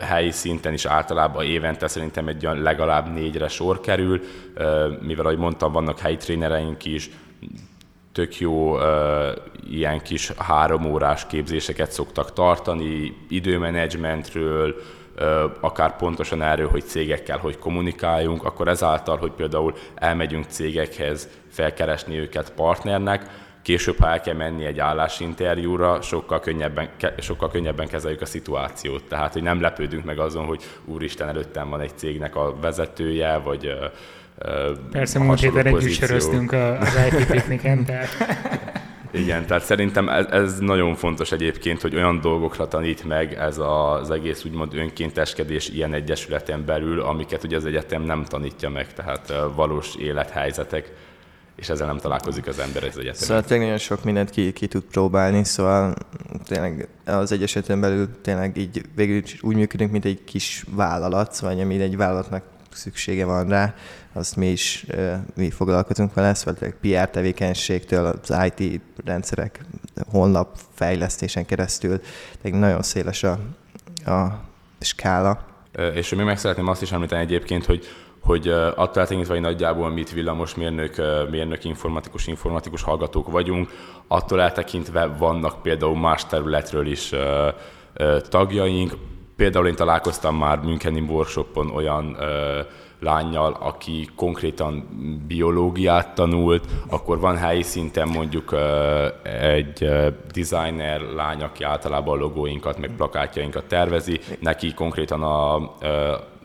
helyi 0.00 0.30
szinten 0.30 0.72
is 0.72 0.84
általában 0.84 1.44
évente 1.44 1.88
szerintem 1.88 2.28
egy 2.28 2.46
olyan 2.46 2.62
legalább 2.62 3.12
négyre 3.12 3.48
sor 3.48 3.80
kerül, 3.80 4.20
mivel 5.00 5.24
ahogy 5.24 5.38
mondtam, 5.38 5.72
vannak 5.72 5.98
helyi 5.98 6.16
trénereink 6.16 6.84
is, 6.84 7.10
tök 8.12 8.38
jó 8.38 8.76
ilyen 9.70 10.02
kis 10.02 10.32
három 10.36 10.84
órás 10.84 11.26
képzéseket 11.26 11.92
szoktak 11.92 12.32
tartani, 12.32 13.16
időmenedzsmentről, 13.28 14.74
akár 15.60 15.96
pontosan 15.96 16.42
erről, 16.42 16.68
hogy 16.68 16.84
cégekkel 16.84 17.38
hogy 17.38 17.58
kommunikáljunk, 17.58 18.44
akkor 18.44 18.68
ezáltal, 18.68 19.16
hogy 19.16 19.32
például 19.32 19.74
elmegyünk 19.94 20.44
cégekhez 20.48 21.28
felkeresni 21.48 22.18
őket 22.18 22.52
partnernek, 22.52 23.46
később, 23.68 23.98
ha 23.98 24.08
el 24.08 24.20
kell 24.20 24.34
menni 24.34 24.64
egy 24.64 24.78
állásinterjúra, 24.78 26.00
sokkal 26.02 26.40
könnyebben, 26.40 26.88
sokkal 27.18 27.50
könnyebben 27.50 27.88
kezeljük 27.88 28.20
a 28.20 28.26
szituációt. 28.26 29.04
Tehát, 29.04 29.32
hogy 29.32 29.42
nem 29.42 29.60
lepődünk 29.60 30.04
meg 30.04 30.18
azon, 30.18 30.44
hogy 30.44 30.62
úristen, 30.84 31.28
előttem 31.28 31.68
van 31.68 31.80
egy 31.80 31.92
cégnek 31.98 32.36
a 32.36 32.56
vezetője, 32.60 33.36
vagy 33.36 33.78
Persze, 34.90 35.18
múlt 35.18 35.40
héten 35.40 35.66
együtt 35.66 35.92
söröztünk 35.92 36.52
az 36.52 36.98
IT 37.10 37.26
pikniken, 37.30 37.84
tehát... 37.84 38.08
Igen, 39.10 39.46
tehát 39.46 39.64
szerintem 39.64 40.08
ez, 40.08 40.26
ez 40.26 40.58
nagyon 40.58 40.94
fontos 40.94 41.32
egyébként, 41.32 41.80
hogy 41.80 41.94
olyan 41.94 42.20
dolgokra 42.20 42.68
tanít 42.68 43.04
meg 43.04 43.34
ez 43.34 43.58
az 43.58 44.10
egész 44.10 44.44
úgymond 44.44 44.74
önkénteskedés 44.74 45.68
ilyen 45.68 45.94
egyesületen 45.94 46.64
belül, 46.64 47.00
amiket 47.00 47.44
ugye 47.44 47.56
az 47.56 47.64
egyetem 47.64 48.02
nem 48.02 48.24
tanítja 48.24 48.68
meg, 48.68 48.92
tehát 48.92 49.32
valós 49.54 49.94
élethelyzetek 49.94 50.92
és 51.58 51.68
ezzel 51.68 51.86
nem 51.86 51.98
találkozik 51.98 52.46
az 52.46 52.58
ember 52.58 52.82
az 52.82 52.88
egyetemen. 52.88 53.14
Szóval 53.14 53.42
tényleg 53.42 53.66
nagyon 53.66 53.78
sok 53.78 54.04
mindent 54.04 54.30
ki, 54.30 54.52
ki 54.52 54.66
tud 54.66 54.82
próbálni, 54.82 55.44
szóval 55.44 55.94
tényleg 56.44 56.88
az 57.04 57.32
egyesületen 57.32 57.80
belül 57.80 58.20
tényleg 58.22 58.56
így 58.56 58.82
végül 58.94 59.22
úgy 59.40 59.56
működünk, 59.56 59.90
mint 59.90 60.04
egy 60.04 60.24
kis 60.24 60.64
vállalat, 60.70 61.38
vagy 61.38 61.60
ami 61.60 61.80
egy 61.80 61.96
vállalatnak 61.96 62.42
szüksége 62.70 63.24
van 63.24 63.48
rá, 63.48 63.74
azt 64.12 64.36
mi 64.36 64.46
is 64.46 64.86
mi 65.36 65.50
foglalkozunk 65.50 66.14
vele, 66.14 66.34
szóval 66.34 66.74
PR 66.80 67.10
tevékenységtől 67.10 68.18
az 68.22 68.50
IT 68.56 68.80
rendszerek 69.04 69.60
honlap 70.10 70.58
fejlesztésen 70.74 71.46
keresztül, 71.46 72.00
tehát 72.42 72.58
nagyon 72.58 72.82
széles 72.82 73.22
a, 73.22 73.38
a 74.04 74.40
skála. 74.80 75.46
És 75.94 76.14
még 76.14 76.24
meg 76.24 76.38
szeretném 76.38 76.66
azt 76.66 76.82
is 76.82 76.92
említeni 76.92 77.22
egyébként, 77.22 77.64
hogy 77.64 77.86
hogy 78.28 78.48
attól 78.48 79.02
eltekintve, 79.02 79.32
hogy 79.32 79.42
nagyjából 79.42 79.90
mit 79.90 80.12
villamosmérnök, 80.12 80.96
mérnök, 81.30 81.64
informatikus, 81.64 82.26
informatikus 82.26 82.82
hallgatók 82.82 83.30
vagyunk, 83.30 83.68
attól 84.08 84.40
eltekintve 84.40 85.06
vannak 85.06 85.62
például 85.62 85.98
más 85.98 86.26
területről 86.26 86.86
is 86.86 87.12
tagjaink. 88.28 88.96
Például 89.36 89.66
én 89.66 89.74
találkoztam 89.74 90.36
már 90.36 90.60
Müncheni 90.60 91.00
workshopon 91.00 91.70
olyan 91.70 92.16
lányjal, 93.00 93.56
aki 93.60 94.08
konkrétan 94.16 94.88
biológiát 95.26 96.14
tanult, 96.14 96.64
akkor 96.88 97.20
van 97.20 97.36
helyi 97.36 97.62
szinten 97.62 98.08
mondjuk 98.08 98.56
egy 99.42 99.88
designer 100.32 101.00
lány, 101.00 101.42
aki 101.42 101.64
általában 101.64 102.16
a 102.18 102.20
logóinkat, 102.20 102.78
meg 102.78 102.90
plakátjainkat 102.96 103.64
tervezi, 103.64 104.20
neki 104.40 104.74
konkrétan 104.74 105.22
a, 105.22 105.56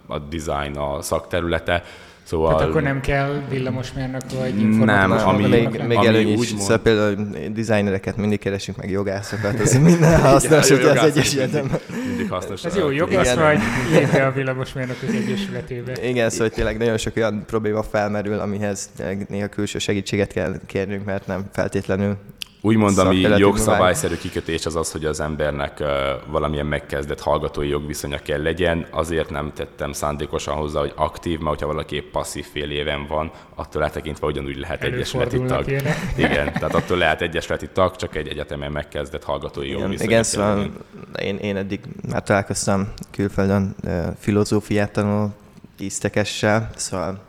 a 0.08 0.20
design 0.20 0.78
a 0.78 1.02
szakterülete, 1.02 1.84
Szóval... 2.24 2.56
Tehát 2.56 2.70
akkor 2.70 2.82
nem 2.82 3.02
kell 3.02 3.42
villamosmérnök 3.50 4.22
vagy 4.40 4.56
Nem, 4.80 5.12
ami, 5.12 5.48
még, 5.48 5.70
még 5.70 5.98
ami 5.98 6.08
előny 6.08 6.28
is. 6.28 6.50
Mond... 6.50 6.62
Szóval 6.62 6.78
például 6.78 7.16
designereket 7.54 8.18
mindig 8.18 8.40
keresünk, 8.40 8.78
meg 8.78 8.90
jogászokat, 8.90 9.60
az 9.60 9.74
minden 9.74 10.22
hasznos, 10.32 10.70
hogy 10.70 10.84
az 10.84 10.98
Egyesületem. 10.98 11.72
Mindig 12.08 12.30
hasznos. 12.30 12.66
Ez 12.66 12.76
jó, 12.76 12.92
jogász 12.92 13.34
vagy, 13.34 13.60
lépve 13.92 14.26
a 14.26 14.32
villamosmérnökök 14.32 15.10
egyesületébe. 15.10 16.08
Igen, 16.08 16.30
szóval 16.30 16.50
tényleg 16.50 16.78
nagyon 16.78 16.98
sok 16.98 17.16
olyan 17.16 17.44
probléma 17.46 17.84
felmerül, 17.84 18.40
amihez 18.40 18.90
néha 19.30 19.48
külső 19.48 19.80
segítséget 19.80 20.32
kell 20.32 20.56
kérnünk, 20.66 21.06
mert 21.06 21.28
nem 21.28 21.46
feltétlenül 21.52 22.18
Úgymond, 22.66 22.98
ami 22.98 23.20
jogszabályszerű 23.20 24.16
kikötés 24.16 24.66
az 24.66 24.76
az, 24.76 24.92
hogy 24.92 25.06
az 25.06 25.20
embernek 25.20 25.84
valamilyen 26.28 26.66
megkezdett 26.66 27.20
hallgatói 27.20 27.68
jogviszonya 27.68 28.18
kell 28.18 28.42
legyen. 28.42 28.88
Azért 28.92 29.30
nem 29.30 29.52
tettem 29.56 29.92
szándékosan 29.92 30.56
hozzá, 30.56 30.80
hogy 30.80 30.94
aktív, 30.96 31.40
mert 31.40 31.60
ha 31.60 31.68
valaki 31.68 32.02
passzív 32.02 32.46
fél 32.52 32.72
éven 32.72 33.08
van, 33.08 33.32
attól 33.56 33.84
eltekintve 33.84 34.28
ugyanúgy 34.28 34.58
lehet 34.58 34.84
egyesületi 34.84 35.42
tag. 35.42 35.70
Igen, 36.26 36.54
tehát 36.54 36.76
attól 36.76 36.98
lehet 36.98 37.22
egyesületi 37.22 37.70
tag, 37.74 37.96
csak 37.96 38.16
egy 38.16 38.28
egyetemen 38.28 38.72
megkezdett 38.72 39.24
hallgatói 39.24 39.68
igen, 39.68 39.80
jogviszonya 39.80 40.10
Igen, 40.10 40.24
szóval 40.24 40.72
én, 41.20 41.38
én 41.38 41.56
eddig 41.58 41.80
már 42.10 42.24
találkoztam 42.24 42.94
külföldön 43.12 43.76
filozófiát 44.20 44.92
tanuló 44.92 45.34
íztekessel, 45.80 46.70
szóval 46.76 47.22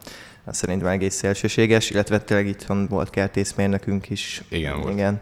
szerintem 0.52 0.88
egész 0.88 1.14
szélsőséges, 1.14 1.90
illetve 1.90 2.18
tényleg 2.18 2.46
itthon 2.46 2.86
volt 2.86 3.10
kertészmérnökünk 3.10 4.10
is. 4.10 4.42
Igen, 4.48 4.80
volt. 4.80 4.92
Igen. 4.92 5.20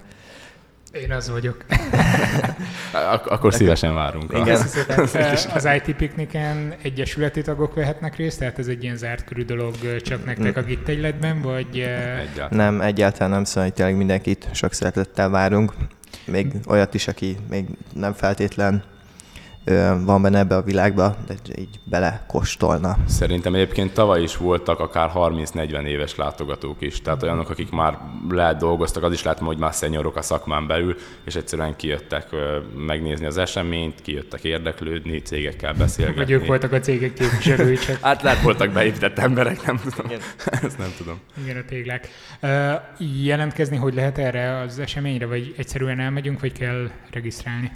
Én 0.93 1.13
az 1.13 1.31
vagyok. 1.31 1.65
Ak- 3.13 3.27
akkor 3.27 3.55
szívesen 3.55 3.95
várunk. 3.95 4.33
Igen. 4.33 4.61
Az 5.55 5.69
IT 5.77 5.97
pikniken 5.97 6.75
egyesületi 6.83 7.43
tagok 7.43 7.75
vehetnek 7.75 8.17
részt, 8.17 8.39
tehát 8.39 8.59
ez 8.59 8.67
egy 8.67 8.83
ilyen 8.83 8.97
zárt 8.97 9.25
körű 9.25 9.45
dolog 9.45 9.75
csak 10.03 10.25
nektek 10.25 10.57
a 10.57 10.63
Git 10.63 10.89
egyletben, 10.89 11.41
vagy... 11.41 11.79
Egyáltalán. 11.79 12.75
Nem, 12.75 12.81
egyáltalán 12.81 13.31
nem, 13.31 13.45
szóval 13.45 13.63
hogy 13.63 13.73
tényleg 13.73 13.97
mindenkit 13.97 14.49
sok 14.53 14.73
szeretettel 14.73 15.29
várunk. 15.29 15.73
Még 16.25 16.53
olyat 16.67 16.95
is, 16.95 17.09
aki 17.09 17.37
még 17.51 17.65
nem 17.95 18.13
feltétlen 18.13 18.85
van 20.05 20.23
benne 20.23 20.39
ebbe 20.39 20.57
a 20.57 20.63
világba, 20.63 21.17
de 21.27 21.35
így 21.59 21.81
belekostolna. 21.85 22.97
Szerintem 23.07 23.55
egyébként 23.55 23.93
tavaly 23.93 24.23
is 24.23 24.37
voltak 24.37 24.81
akár 24.81 25.11
30-40 25.15 25.85
éves 25.85 26.17
látogatók 26.17 26.77
is, 26.81 27.01
tehát 27.01 27.23
olyanok, 27.23 27.51
akik 27.51 27.71
már 27.71 27.99
lehet 28.31 28.57
dolgoztak, 28.57 29.03
az 29.03 29.13
is 29.13 29.23
látom, 29.23 29.47
hogy 29.47 29.59
már 29.59 29.75
szenyorok 29.75 30.17
a 30.17 30.23
szakmán 30.23 30.67
belül, 30.67 30.97
és 31.25 31.35
egyszerűen 31.35 31.77
kijöttek 31.77 32.27
megnézni 32.77 33.27
az 33.27 33.39
eseményt, 33.39 34.03
kijöttek 34.03 34.45
érdeklődni, 34.45 35.19
cégekkel 35.19 35.73
beszélgetni. 35.73 36.21
Vagy 36.21 36.31
ők 36.31 36.47
voltak 36.47 36.73
a 36.73 36.81
cégek 36.81 37.13
képviselői 37.13 37.77
csak. 37.77 37.99
hát 38.03 38.23
lehet 38.23 38.43
voltak 38.43 38.73
beépített 38.73 39.19
emberek, 39.19 39.67
nem 39.67 39.81
tudom. 39.83 40.07
Igen. 40.07 40.21
Ezt 40.67 40.79
nem 40.79 40.93
tudom. 40.97 41.21
Igen, 41.43 41.57
a 41.57 41.65
téglák. 41.69 42.09
jelentkezni 43.23 43.77
hogy 43.77 43.95
lehet 43.95 44.19
erre 44.19 44.59
az 44.59 44.79
eseményre, 44.79 45.27
vagy 45.27 45.55
egyszerűen 45.57 46.01
elmegyünk, 46.01 46.41
vagy 46.41 46.53
kell 46.53 46.91
regisztrálni? 47.11 47.71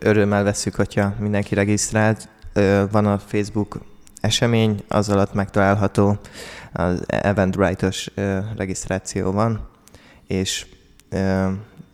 Örömmel 0.00 0.42
veszük, 0.42 0.74
hogyha 0.74 1.14
mindenki 1.18 1.54
regisztrált. 1.54 2.28
Van 2.90 3.06
a 3.06 3.18
Facebook 3.18 3.80
esemény, 4.20 4.82
az 4.88 5.08
alatt 5.08 5.34
megtalálható 5.34 6.18
az 6.72 7.04
Eventbrite-os 7.06 8.10
regisztráció 8.56 9.32
van, 9.32 9.68
és 10.26 10.66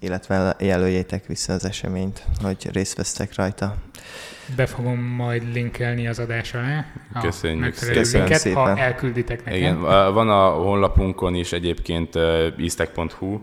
illetve 0.01 0.57
jelöljétek 0.59 1.27
vissza 1.27 1.53
az 1.53 1.65
eseményt, 1.65 2.23
hogy 2.43 2.69
részt 2.73 2.97
vesztek 2.97 3.35
rajta. 3.35 3.75
Be 4.57 4.67
fogom 4.67 4.99
majd 4.99 5.53
linkelni 5.53 6.07
az 6.07 6.19
adás 6.19 6.55
alá. 6.55 6.85
Köszönjük 7.21 7.75
szépen. 7.75 8.05
szépen. 8.35 8.63
Ha 8.63 8.79
elkülditek 8.79 9.45
nekem. 9.45 9.59
Igen, 9.61 9.81
van 10.15 10.29
a 10.29 10.51
honlapunkon 10.51 11.35
is 11.35 11.53
egyébként 11.53 12.15
istek.hu, 12.57 13.41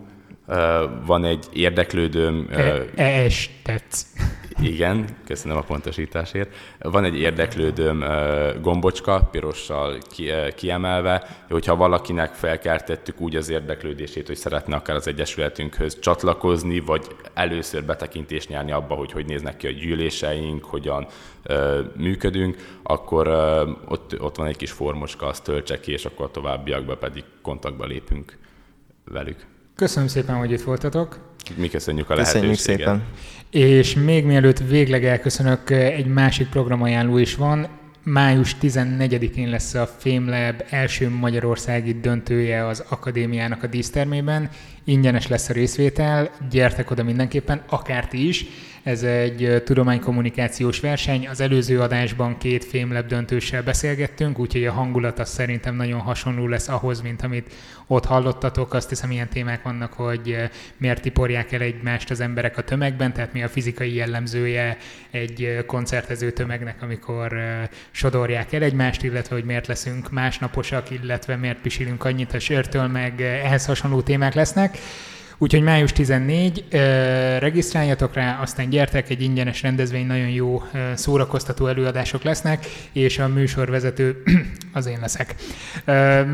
van 1.06 1.24
egy 1.24 1.46
érdeklődőm... 1.52 2.48
Estetsz. 2.94 4.06
Igen, 4.60 5.06
köszönöm 5.26 5.56
a 5.56 5.60
pontosításért. 5.60 6.54
Van 6.78 7.04
egy 7.04 7.18
érdeklődőm 7.18 8.04
gombocska, 8.60 9.28
pirossal 9.30 9.98
kiemelve, 10.56 11.44
hogyha 11.48 11.76
valakinek 11.76 12.34
felkeltettük 12.34 13.20
úgy 13.20 13.36
az 13.36 13.48
érdeklődését, 13.48 14.26
hogy 14.26 14.36
szeretne 14.36 14.76
akár 14.76 14.96
az 14.96 15.06
Egyesületünkhöz 15.06 15.98
csatlakozni, 15.98 16.80
vagy 16.80 17.06
először 17.34 17.84
betekintést 17.84 18.48
nyerni 18.48 18.72
abba, 18.72 18.94
hogy 18.94 19.12
hogy 19.12 19.26
néznek 19.26 19.56
ki 19.56 19.66
a 19.66 19.70
gyűléseink, 19.70 20.64
hogyan 20.64 21.06
működünk, 21.96 22.56
akkor 22.82 23.28
ott, 23.88 24.20
ott 24.20 24.36
van 24.36 24.46
egy 24.46 24.56
kis 24.56 24.70
formoska, 24.70 25.26
azt 25.26 25.44
töltse 25.44 25.80
ki, 25.80 25.92
és 25.92 26.04
akkor 26.04 26.26
a 26.26 26.30
továbbiakban 26.30 26.98
pedig 26.98 27.24
kontaktba 27.42 27.84
lépünk 27.84 28.38
velük. 29.04 29.46
Köszönöm 29.76 30.08
szépen, 30.08 30.34
hogy 30.34 30.50
itt 30.50 30.62
voltatok. 30.62 31.18
Mi 31.56 31.68
köszönjük 31.68 32.10
a 32.10 32.14
köszönjük 32.14 32.42
lehetőséget. 32.42 32.78
szépen. 32.78 33.02
És 33.50 33.94
még 33.94 34.24
mielőtt 34.24 34.58
végleg 34.58 35.04
elköszönök, 35.04 35.70
egy 35.70 36.06
másik 36.06 36.48
programajánló 36.48 37.18
is 37.18 37.34
van. 37.34 37.68
Május 38.02 38.56
14-én 38.60 39.48
lesz 39.48 39.74
a 39.74 39.86
FameLab 39.98 40.62
első 40.70 41.08
magyarországi 41.08 42.00
döntője 42.00 42.66
az 42.66 42.84
akadémiának 42.88 43.62
a 43.62 43.66
dísztermében. 43.66 44.50
Ingyenes 44.84 45.26
lesz 45.26 45.48
a 45.48 45.52
részvétel, 45.52 46.30
gyertek 46.50 46.90
oda 46.90 47.02
mindenképpen, 47.02 47.62
akár 47.66 48.08
ti 48.08 48.28
is. 48.28 48.46
Ez 48.82 49.02
egy 49.02 49.62
tudománykommunikációs 49.64 50.80
verseny. 50.80 51.28
Az 51.28 51.40
előző 51.40 51.80
adásban 51.80 52.38
két 52.38 52.64
FameLab 52.64 53.06
döntőssel 53.06 53.62
beszélgettünk, 53.62 54.38
úgyhogy 54.38 54.64
a 54.64 54.72
hangulat 54.72 55.18
az 55.18 55.28
szerintem 55.28 55.76
nagyon 55.76 56.00
hasonló 56.00 56.46
lesz 56.48 56.68
ahhoz, 56.68 57.00
mint 57.00 57.22
amit 57.22 57.52
ott 57.86 58.04
hallottatok. 58.04 58.74
Azt 58.74 58.88
hiszem, 58.88 59.10
ilyen 59.10 59.28
témák 59.28 59.62
vannak, 59.62 59.92
hogy 59.92 60.36
miért 60.76 61.02
tiporják 61.02 61.52
el 61.52 61.60
egymást 61.60 62.10
az 62.10 62.20
emberek 62.20 62.58
a 62.58 62.62
tömegben, 62.62 63.12
tehát 63.12 63.32
mi 63.32 63.42
a 63.42 63.48
fizikai 63.48 63.94
jellemzője 63.94 64.76
egy 65.10 65.64
koncertező 65.66 66.30
tömegnek, 66.30 66.82
amikor 66.82 67.36
sodorják 67.90 68.52
el 68.52 68.62
egymást, 68.62 69.02
illetve 69.02 69.34
hogy 69.34 69.44
miért 69.44 69.66
leszünk 69.66 70.10
másnaposak, 70.10 70.90
illetve 70.90 71.36
miért 71.36 71.60
pisilünk 71.60 72.04
annyit 72.04 72.34
a 72.34 72.38
sörtől, 72.38 72.86
meg 72.86 73.20
ehhez 73.20 73.66
hasonló 73.66 74.00
témák 74.00 74.34
Úgyhogy 75.38 75.62
május 75.62 75.92
14, 75.92 76.64
regisztráljatok 77.38 78.14
rá, 78.14 78.38
aztán 78.42 78.68
gyertek, 78.68 79.10
egy 79.10 79.22
ingyenes 79.22 79.62
rendezvény, 79.62 80.06
nagyon 80.06 80.28
jó 80.28 80.62
szórakoztató 80.94 81.66
előadások 81.66 82.22
lesznek, 82.22 82.66
és 82.92 83.18
a 83.18 83.28
műsorvezető 83.28 84.22
az 84.72 84.86
én 84.86 84.98
leszek. 85.00 85.34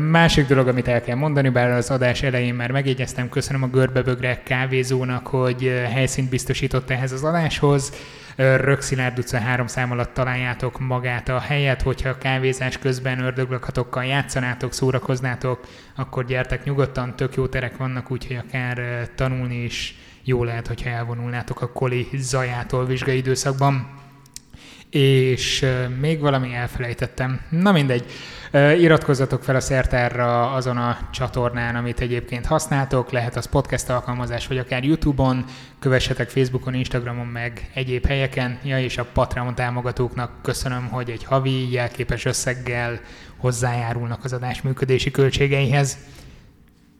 Másik 0.09 0.47
dolog, 0.47 0.67
amit 0.67 0.87
el 0.87 1.01
kell 1.01 1.15
mondani, 1.15 1.49
bár 1.49 1.71
az 1.71 1.89
adás 1.89 2.21
elején 2.21 2.53
már 2.53 2.71
megjegyeztem, 2.71 3.29
köszönöm 3.29 3.63
a 3.63 3.67
Görbebögre 3.67 4.41
kávézónak, 4.43 5.27
hogy 5.27 5.83
helyszínt 5.93 6.29
biztosított 6.29 6.89
ehhez 6.89 7.11
az 7.11 7.23
adáshoz. 7.23 7.91
Rökszilárd 8.35 9.17
utca 9.17 9.39
három 9.39 9.67
szám 9.67 9.91
alatt 9.91 10.13
találjátok 10.13 10.79
magát 10.79 11.29
a 11.29 11.39
helyet, 11.39 11.81
hogyha 11.81 12.09
a 12.09 12.17
kávézás 12.17 12.77
közben 12.77 13.19
ördöglakatokkal 13.19 14.05
játszanátok, 14.05 14.73
szórakoznátok, 14.73 15.59
akkor 15.95 16.25
gyertek 16.25 16.63
nyugodtan, 16.63 17.15
tök 17.15 17.35
jó 17.35 17.47
terek 17.47 17.77
vannak, 17.77 18.11
úgyhogy 18.11 18.35
akár 18.35 19.07
tanulni 19.15 19.63
is 19.63 19.95
jó 20.23 20.43
lehet, 20.43 20.67
hogyha 20.67 20.89
elvonulnátok 20.89 21.61
a 21.61 21.71
koli 21.71 22.07
zajától 22.13 22.85
vizsgai 22.85 23.17
időszakban. 23.17 23.99
És 24.99 25.65
még 25.99 26.19
valami 26.19 26.53
elfelejtettem. 26.53 27.41
Na 27.49 27.71
mindegy. 27.71 28.05
Iratkozzatok 28.77 29.43
fel 29.43 29.55
a 29.55 29.59
szertárra 29.59 30.51
azon 30.51 30.77
a 30.77 30.97
csatornán, 31.11 31.75
amit 31.75 31.99
egyébként 31.99 32.45
használtok, 32.45 33.11
lehet 33.11 33.35
az 33.35 33.45
podcast 33.45 33.89
alkalmazás, 33.89 34.47
vagy 34.47 34.57
akár 34.57 34.83
YouTube-on, 34.83 35.45
kövessetek 35.79 36.29
Facebookon, 36.29 36.73
Instagramon, 36.73 37.25
meg 37.25 37.71
egyéb 37.73 38.05
helyeken. 38.05 38.59
Ja, 38.63 38.79
és 38.79 38.97
a 38.97 39.05
Patreon 39.13 39.55
támogatóknak 39.55 40.41
köszönöm, 40.41 40.87
hogy 40.87 41.09
egy 41.09 41.23
havi 41.23 41.71
jelképes 41.71 42.25
összeggel 42.25 42.99
hozzájárulnak 43.37 44.23
az 44.23 44.33
adás 44.33 44.61
működési 44.61 45.11
költségeihez. 45.11 45.97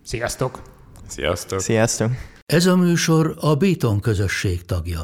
Sziasztok! 0.03 0.61
Sziasztok! 1.07 1.59
Sziasztok! 1.59 2.11
Ez 2.45 2.65
a 2.65 2.75
műsor 2.75 3.35
a 3.39 3.55
Béton 3.55 3.99
közösség 3.99 4.65
tagja. 4.65 4.99